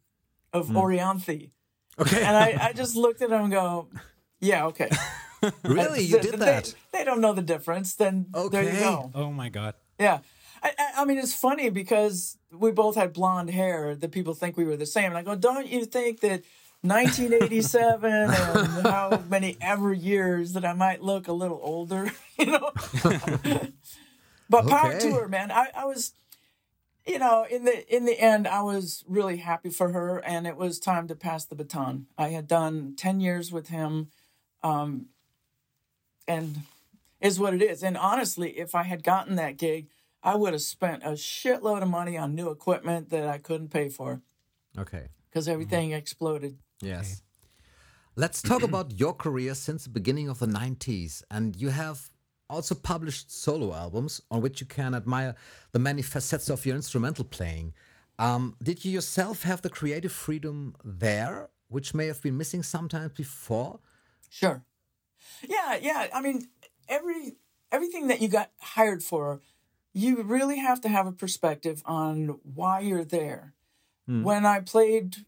[0.52, 0.76] of hmm.
[0.76, 1.50] Orianthi.
[1.98, 2.22] Okay.
[2.22, 3.88] And I, I just looked at him and go,
[4.40, 4.90] Yeah, okay.
[5.64, 6.00] really?
[6.00, 6.74] Th- You did they- that?
[6.92, 7.94] They, don't know the difference.
[7.94, 9.10] Then there you go.
[9.14, 9.74] Oh my God.
[9.98, 10.18] Yeah.
[10.62, 14.56] I, I, I mean, it's funny because we both had blonde hair that people think
[14.56, 15.06] we were the same.
[15.06, 16.42] And I go, don't you think that
[16.82, 22.72] 1987 and how many ever years that I might look a little older, you know?
[24.50, 25.00] but power Okay.
[25.00, 25.50] to her, man.
[25.50, 26.12] I, I was,
[27.06, 30.56] you know, in the in the end, I was really happy for her, and it
[30.56, 32.06] was time to pass the baton.
[32.18, 34.08] I had done 10 years with him,
[34.62, 35.06] um,
[36.26, 36.60] and
[37.20, 37.82] is what it is.
[37.84, 39.86] And honestly, if I had gotten that gig,
[40.22, 43.88] I would have spent a shitload of money on new equipment that I couldn't pay
[43.88, 44.20] for
[44.76, 45.06] Okay.
[45.30, 46.58] because everything exploded.
[46.82, 47.22] Yes.
[48.16, 51.22] Let's talk about your career since the beginning of the 90s.
[51.30, 52.10] And you have
[52.50, 55.34] also published solo albums on which you can admire
[55.72, 57.72] the many facets of your instrumental playing.
[58.18, 63.12] Um, did you yourself have the creative freedom there, which may have been missing sometimes
[63.12, 63.80] before?
[64.28, 64.62] Sure.
[65.48, 66.08] Yeah, yeah.
[66.12, 66.48] I mean,
[66.88, 67.36] every
[67.70, 69.40] everything that you got hired for,
[69.94, 73.54] you really have to have a perspective on why you're there.
[74.06, 75.24] When I played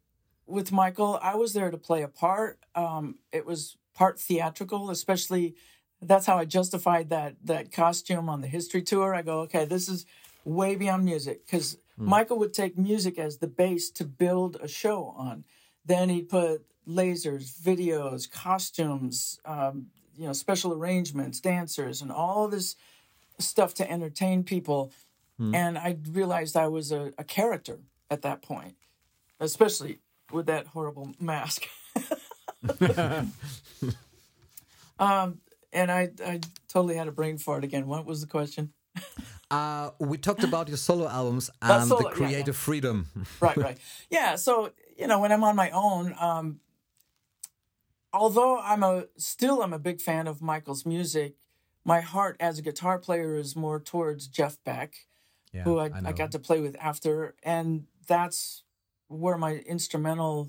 [0.46, 2.58] with Michael, I was there to play a part.
[2.74, 5.54] Um, it was part theatrical, especially.
[6.02, 9.14] That's how I justified that that costume on the history tour.
[9.14, 10.04] I go, okay, this is
[10.44, 15.14] way beyond music because Michael would take music as the base to build a show
[15.16, 15.44] on.
[15.86, 19.86] Then he'd put lasers, videos, costumes, um,
[20.16, 22.76] you know, special arrangements, dancers, and all this
[23.38, 24.92] stuff to entertain people.
[25.54, 27.80] And I realized I was a, a character
[28.10, 28.76] at that point,
[29.40, 29.98] especially
[30.34, 31.68] with that horrible mask.
[34.98, 35.40] um,
[35.72, 37.86] and I, I totally had a brain fart again.
[37.86, 38.72] What was the question?
[39.50, 42.16] Uh, we talked about your solo albums Uh, and solo, the yeah, yeah.
[42.16, 43.06] creative freedom.
[43.40, 43.78] right, right.
[44.10, 46.60] Yeah, so you know, when I'm on my own, um,
[48.12, 51.34] although I'm a still I'm a big fan of Michael's music,
[51.84, 55.06] my heart as a guitar player is more towards Jeff Beck,
[55.52, 58.63] Yeah, who I, I I, got to play with after, and that's
[59.08, 60.48] where my instrumental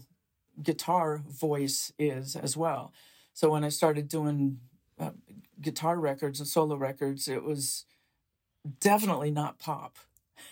[0.61, 2.93] guitar voice is as well.
[3.33, 4.59] So when I started doing
[4.99, 5.11] uh,
[5.61, 7.85] guitar records and solo records, it was
[8.79, 9.97] definitely not pop.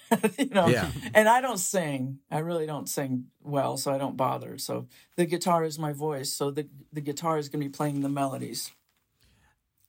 [0.38, 0.91] you know, Yeah.
[1.14, 2.20] and I don't sing.
[2.32, 4.58] I really don't sing well, so I don't bother.
[4.58, 6.32] So the guitar is my voice.
[6.32, 8.72] So the the guitar is going to be playing the melodies.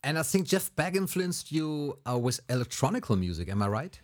[0.03, 3.49] And I think Jeff Beck influenced you uh, with electronical music.
[3.49, 4.01] Am I right?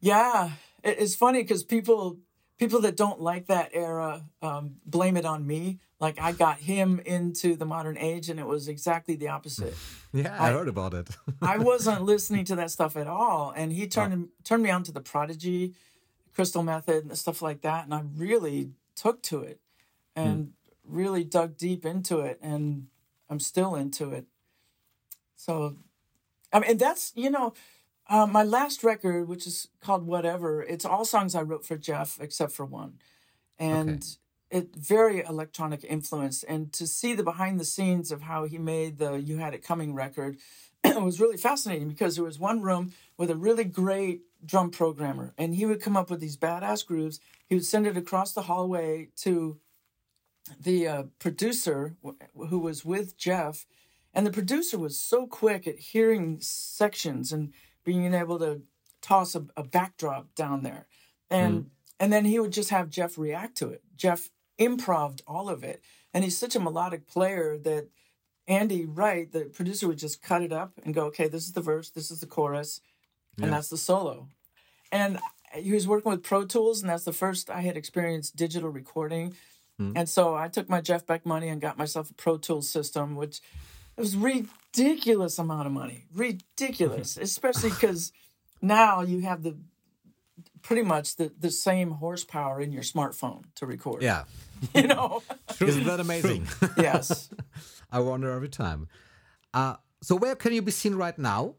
[0.00, 0.50] Yeah,
[0.82, 2.18] it's funny because people
[2.58, 5.78] people that don't like that era um, blame it on me.
[6.00, 9.74] Like I got him into the modern age, and it was exactly the opposite.
[10.16, 11.08] Yeah, I, I heard about it.
[11.42, 14.28] I wasn't listening to that stuff at all, and he turned oh.
[14.44, 15.74] turned me on to the Prodigy,
[16.32, 19.58] Crystal Method, and stuff like that, and I really took to it,
[20.14, 20.50] and mm.
[20.86, 22.86] really dug deep into it, and
[23.28, 24.26] I'm still into it.
[25.34, 25.78] So,
[26.52, 27.54] I mean, that's you know
[28.08, 32.18] uh, my last record, which is called Whatever, it's all songs I wrote for Jeff
[32.20, 32.98] except for one.
[33.58, 34.04] And
[34.52, 34.58] okay.
[34.58, 36.42] it very electronic influence.
[36.42, 39.64] And to see the behind the scenes of how he made the You Had It
[39.64, 40.38] Coming record
[40.84, 45.32] it was really fascinating because there was one room with a really great drum programmer.
[45.38, 47.20] And he would come up with these badass grooves.
[47.46, 49.58] He would send it across the hallway to
[50.60, 51.96] the uh, producer
[52.36, 53.66] who was with Jeff.
[54.12, 57.52] And the producer was so quick at hearing sections and
[57.84, 58.62] being able to
[59.02, 60.86] toss a, a backdrop down there.
[61.30, 61.66] And mm.
[62.00, 63.82] and then he would just have Jeff react to it.
[63.96, 65.82] Jeff improved all of it.
[66.12, 67.88] And he's such a melodic player that
[68.46, 71.60] Andy Wright, the producer, would just cut it up and go, okay, this is the
[71.60, 72.80] verse, this is the chorus,
[73.36, 73.52] and yeah.
[73.52, 74.28] that's the solo.
[74.92, 75.18] And
[75.54, 79.34] he was working with Pro Tools, and that's the first I had experienced digital recording.
[79.80, 79.92] Mm.
[79.96, 83.16] And so I took my Jeff Beck money and got myself a Pro Tools system,
[83.16, 83.40] which
[83.96, 84.16] it was
[84.76, 88.12] ridiculous amount of money, ridiculous, especially because
[88.60, 89.56] now you have the
[90.62, 94.02] pretty much the, the same horsepower in your smartphone to record.
[94.02, 94.24] Yeah.
[94.74, 95.22] You know?
[95.60, 96.48] Isn't that amazing?
[96.78, 97.28] yes.
[97.92, 98.88] I wonder every time.
[99.52, 101.56] Uh, so where can you be seen right now?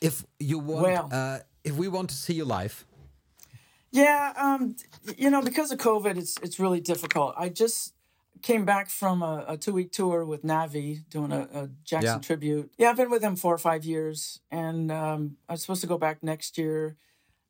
[0.00, 2.84] If you want, well, uh, if we want to see you live.
[3.92, 4.74] Yeah, um,
[5.16, 7.34] you know, because of COVID, it's it's really difficult.
[7.38, 7.94] I just
[8.42, 12.18] came back from a, a two week tour with Navi doing a, a Jackson yeah.
[12.18, 12.72] tribute.
[12.76, 15.98] Yeah, I've been with them four or five years, and um, I'm supposed to go
[15.98, 16.96] back next year.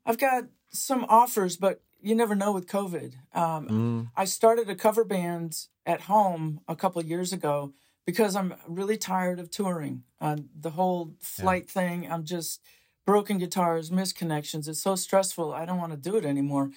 [0.05, 3.15] I've got some offers, but you never know with COVID.
[3.35, 4.11] Um, mm.
[4.17, 7.73] I started a cover band at home a couple years ago
[8.05, 10.03] because I'm really tired of touring.
[10.21, 11.73] Uh, the whole flight yeah.
[11.73, 12.61] thing, I'm just
[13.07, 14.69] broken guitars, missed connections.
[14.69, 15.53] It's so stressful.
[15.53, 16.71] I don't want to do it anymore.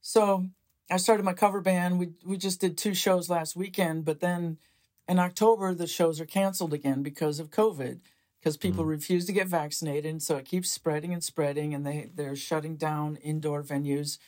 [0.00, 0.46] So
[0.90, 1.98] I started my cover band.
[1.98, 4.58] We we just did two shows last weekend, but then
[5.08, 8.00] in October the shows are canceled again because of COVID,
[8.40, 8.88] because people mm.
[8.88, 12.76] refuse to get vaccinated, and so it keeps spreading and spreading, and they they're shutting
[12.76, 14.18] down indoor venues.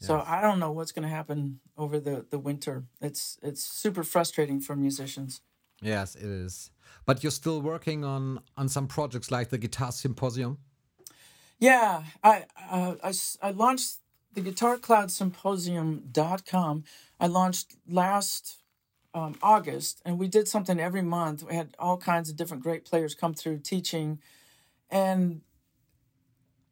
[0.00, 0.08] Yes.
[0.08, 2.84] So I don't know what's going to happen over the the winter.
[3.00, 5.40] It's it's super frustrating for musicians.
[5.80, 6.70] Yes, it is.
[7.06, 10.58] But you're still working on on some projects like the Guitar Symposium.
[11.58, 13.98] Yeah, I uh, I I launched
[14.34, 16.84] the guitarcloudsymposium.com
[17.22, 18.58] I launched last
[19.14, 21.44] um, August, and we did something every month.
[21.44, 24.18] We had all kinds of different great players come through teaching,
[24.90, 25.42] and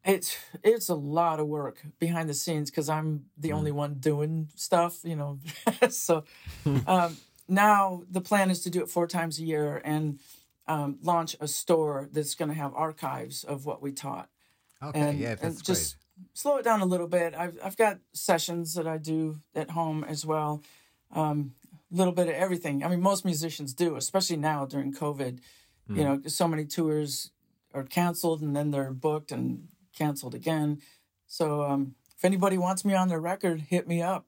[0.03, 3.55] it's it's a lot of work behind the scenes because I'm the mm.
[3.55, 5.39] only one doing stuff, you know.
[5.89, 6.25] so
[6.85, 7.15] um,
[7.47, 10.19] now the plan is to do it four times a year and
[10.67, 14.27] um, launch a store that's going to have archives of what we taught.
[14.83, 15.95] Okay, and, yeah, that's and just
[16.33, 17.33] slow it down a little bit.
[17.35, 20.61] I've I've got sessions that I do at home as well.
[21.15, 21.53] A um,
[21.91, 22.83] little bit of everything.
[22.83, 25.39] I mean, most musicians do, especially now during COVID.
[25.89, 25.97] Mm.
[25.97, 27.31] You know, so many tours
[27.73, 29.67] are canceled and then they're booked and
[29.97, 30.81] canceled again.
[31.27, 34.25] So um, if anybody wants me on their record, hit me up.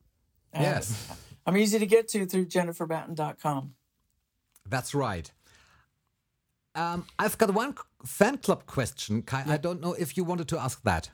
[0.53, 1.07] Uh, yes.
[1.45, 3.73] I'm easy to get to through jenniferbatten.com.
[4.67, 5.31] That's right.
[6.75, 7.75] Um, I've got one
[8.05, 9.23] fan club question.
[9.31, 11.11] I don't know if you wanted to ask that.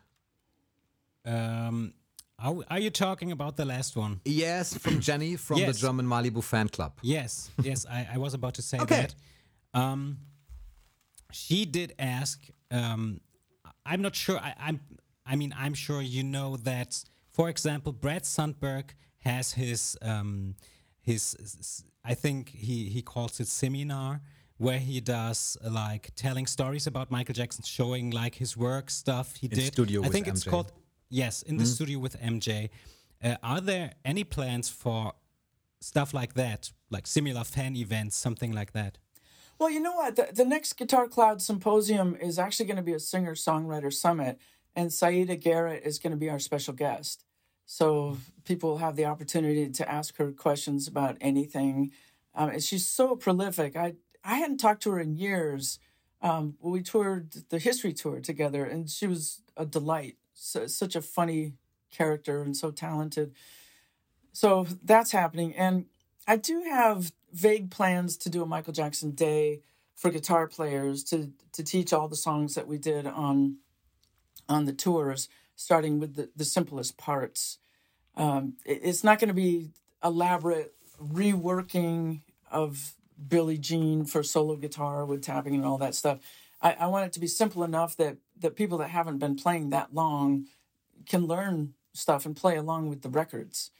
[1.29, 1.93] Um,
[2.41, 4.21] are, are you talking about the last one?
[4.25, 5.75] Yes, from Jenny from yes.
[5.75, 6.93] the German Malibu fan club.
[7.01, 9.07] Yes, yes, I, I was about to say okay.
[9.07, 9.15] that.
[9.79, 10.17] Um,
[11.31, 12.41] she did ask.
[12.71, 13.21] Um,
[13.85, 14.39] I'm not sure.
[14.39, 14.79] I, I'm.
[15.25, 17.03] I mean, I'm sure you know that.
[17.31, 20.55] For example, Brad Sundberg has his um,
[21.01, 21.83] his.
[22.03, 24.21] I think he he calls it seminar
[24.57, 29.47] where he does like telling stories about Michael Jackson, showing like his work stuff he
[29.47, 29.73] in did.
[29.73, 30.31] Studio I think MJ.
[30.31, 30.71] it's called
[31.09, 31.71] Yes, in the mm-hmm.
[31.71, 32.69] studio with MJ.
[33.23, 35.13] Uh, are there any plans for
[35.81, 38.97] stuff like that, like similar fan events, something like that?
[39.57, 40.15] Well, you know what?
[40.15, 44.39] The, the next Guitar Cloud Symposium is actually going to be a singer songwriter summit,
[44.75, 47.25] and Siedah Garrett is going to be our special guest.
[47.65, 51.91] So people have the opportunity to ask her questions about anything.
[52.33, 53.75] Um, and she's so prolific.
[53.75, 55.79] I I hadn't talked to her in years.
[56.21, 61.01] Um, we toured the history tour together, and she was a delight so, such a
[61.01, 61.53] funny
[61.91, 63.33] character and so talented.
[64.33, 65.55] So that's happening.
[65.55, 65.85] And
[66.27, 69.61] I do have vague plans to do a Michael Jackson day
[69.95, 73.57] for guitar players to to teach all the songs that we did on
[74.47, 77.57] on the tours, starting with the, the simplest parts.
[78.17, 79.71] um, it- it's not going to be
[80.03, 82.21] elaborate reworking
[82.51, 82.95] of
[83.27, 86.19] Billie Jean for solo guitar with tapping and all that stuff.
[86.61, 89.69] I, I want it to be simple enough that that people that haven't been playing
[89.71, 90.45] that long
[91.05, 93.71] can learn stuff and play along with the records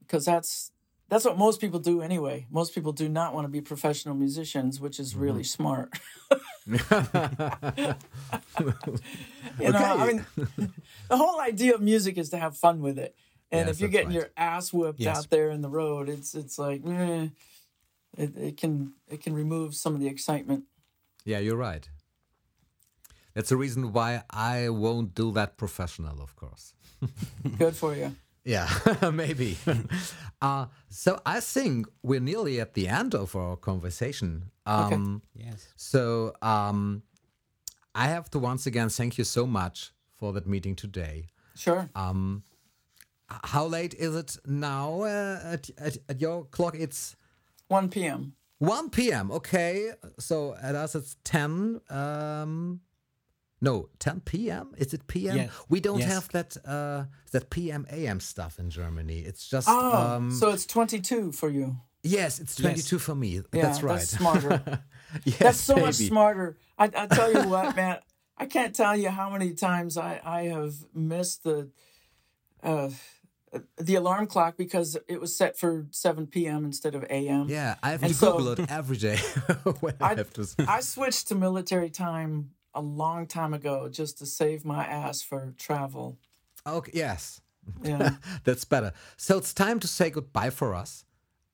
[0.00, 0.72] because that's
[1.08, 2.46] that's what most people do anyway.
[2.50, 5.92] Most people do not want to be professional musicians, which is really smart.
[6.66, 6.76] you
[9.70, 10.26] know, I mean,
[11.08, 13.14] the whole idea of music is to have fun with it.
[13.52, 14.14] And Yes, if you're getting right.
[14.16, 15.16] your ass whooped Yes.
[15.16, 17.28] out there in the road, it's it's like eh,
[18.16, 20.64] it, it can it can remove some of the excitement.
[21.24, 21.88] Yeah, you're right.
[23.36, 26.72] That's the reason why I won't do that professional, of course.
[27.58, 28.16] Good for you.
[28.44, 28.66] Yeah,
[29.12, 29.58] maybe.
[30.40, 34.50] uh, so I think we're nearly at the end of our conversation.
[34.64, 35.68] Um, Yes.
[35.76, 37.02] So um,
[37.94, 41.26] I have to once again thank you so much for that meeting today.
[41.54, 41.90] Sure.
[41.94, 46.74] H- How late is it now uh, at, at, at your clock?
[46.78, 47.16] It's
[47.68, 48.32] 1 p.m.
[48.60, 49.30] 1 p.m.
[49.30, 51.80] Okay, so at us it's 10.
[51.90, 52.80] Um,
[53.60, 54.74] no, 10 p.m.
[54.76, 55.36] Is it p.m.?
[55.36, 56.12] Yeah, We don't yes.
[56.12, 57.86] have that uh, that p.m.
[57.90, 58.20] a.m.
[58.20, 59.20] stuff in Germany.
[59.20, 61.76] It's just Oh, um, so it's 22 for you.
[62.02, 63.40] yes, it's 22 for me.
[63.52, 63.98] Yeah, that's right.
[63.98, 64.62] That's smarter.
[65.24, 66.56] yes, That's so much smarter.
[66.78, 67.98] I, I tell you what, man,
[68.36, 71.70] I can't tell you how many times I, I have missed the
[72.62, 72.90] uh,
[73.78, 76.64] the alarm clock because it was set for 7 p.m.
[76.66, 77.46] instead of a.m.
[77.48, 79.16] Yeah, I have And to so- Google it every day
[79.80, 80.46] when I, I- have to.
[80.68, 85.52] I switched to military time a long time ago just to save my ass for
[85.58, 86.18] travel.
[86.66, 87.40] Okay, yes,
[87.82, 88.10] Yeah.
[88.44, 88.92] that's better.
[89.16, 91.04] So it's time to say goodbye for us.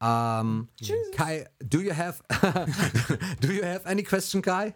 [0.00, 0.68] Um,
[1.14, 2.20] Kai, do you have
[3.40, 4.74] do you have any question, Kai?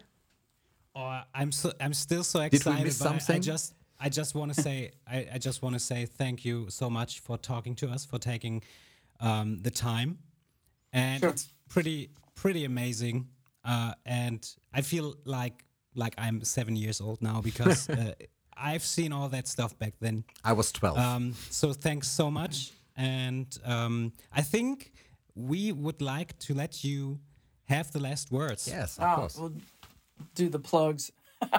[0.95, 2.63] Oh, I'm so I'm still so excited.
[2.63, 3.15] Did we excited.
[3.15, 5.79] miss but I- I just I just want to say I, I just want to
[5.79, 8.63] say thank you so much for talking to us for taking
[9.19, 10.19] um, the time,
[10.93, 11.29] and Sure.
[11.31, 13.27] it's pretty pretty amazing.
[13.65, 15.65] Uh, and I feel like
[15.97, 18.13] like I'm seven years old now because uh,
[18.55, 20.23] I've seen all that stuff back then.
[20.43, 20.97] I was twelve.
[20.97, 24.93] Um, so thanks so much, and um, I think
[25.35, 27.19] we would like to let you
[27.65, 28.67] have the last words.
[28.67, 29.37] yes, of Oh, course.
[29.37, 29.53] we'll
[30.35, 31.11] do the plugs.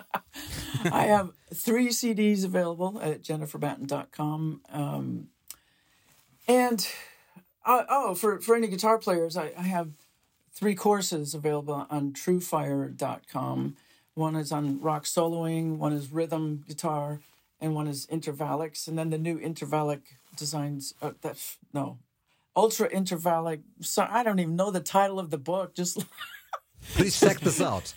[0.91, 4.63] I have three CDs available at jenniferbatten.com.
[4.73, 5.29] Um,
[6.49, 6.89] and
[7.65, 9.91] uh, oh, for, for any guitar players, I, I have
[10.53, 13.77] three courses available on truefire.com.
[14.19, 17.21] One is on rock soloing, one is rhythm guitar,
[17.61, 18.89] and one is intervallics.
[18.89, 20.01] And then the new intervallic
[20.37, 21.39] designs, uh, that,
[21.73, 21.99] no,
[22.57, 23.61] ultra intervallic.
[23.81, 25.77] So I don't even know the title of the book.
[25.77, 26.05] Just
[26.95, 27.95] Please check this out.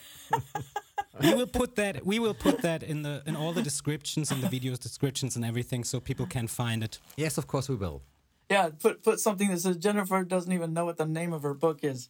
[1.19, 4.43] we will put that we will put that in the in all the descriptions and
[4.43, 8.03] the videos descriptions and everything so people can find it Yes, of course we will.
[8.47, 11.55] Yeah, put put something that says Jennifer doesn't even know what the name of her
[11.55, 12.09] book is.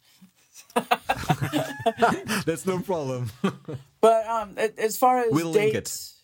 [2.44, 3.30] That's no problem.
[4.02, 6.22] But um, as far as We'll dates,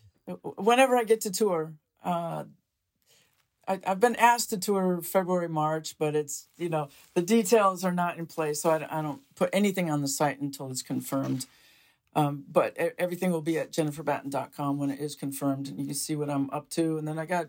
[0.56, 1.72] whenever I get to tour,
[2.04, 2.44] uh,
[3.66, 7.92] I, I've been asked to tour February, March, but it's you know the details are
[7.92, 10.82] not in place, so I, don't- I don't put anything on the site until it's
[10.82, 11.46] confirmed.
[12.14, 16.16] Um, but everything will be at jenniferbatten.com when it is confirmed, and you can see
[16.16, 16.98] what I'm up to.
[16.98, 17.46] And then I got,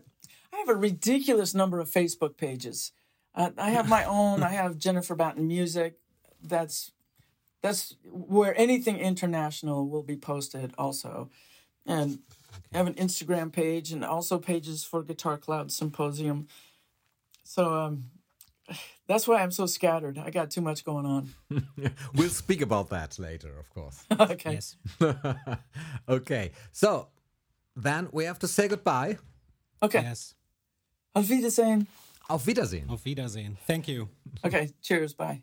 [0.52, 2.92] I have a ridiculous number of Facebook pages.
[3.34, 4.44] Uh, I have my own.
[4.44, 5.98] I have Jennifer Batten Music.
[6.40, 6.92] That's
[7.62, 11.30] that's where anything international will be posted also.
[11.86, 12.20] And
[12.72, 16.46] I have an Instagram page and also pages for Guitar Cloud Symposium.
[17.44, 18.04] So um,
[19.06, 20.18] that's why I'm so scattered.
[20.18, 21.34] I got too much going on.
[22.14, 24.04] we'll speak about that later, of course.
[24.20, 24.52] okay.
[24.52, 24.76] yes
[26.08, 27.08] okay, so
[27.76, 29.18] then we have to say goodbye.
[29.82, 30.02] Okay.
[30.02, 30.34] yes
[31.14, 31.86] Auf Wiedersehen.
[32.28, 32.88] Auf Wiedersehen.
[32.88, 34.08] auf wiedersehen thank you
[34.44, 34.70] Okay.
[34.82, 35.14] Cheers.
[35.14, 35.42] Bye.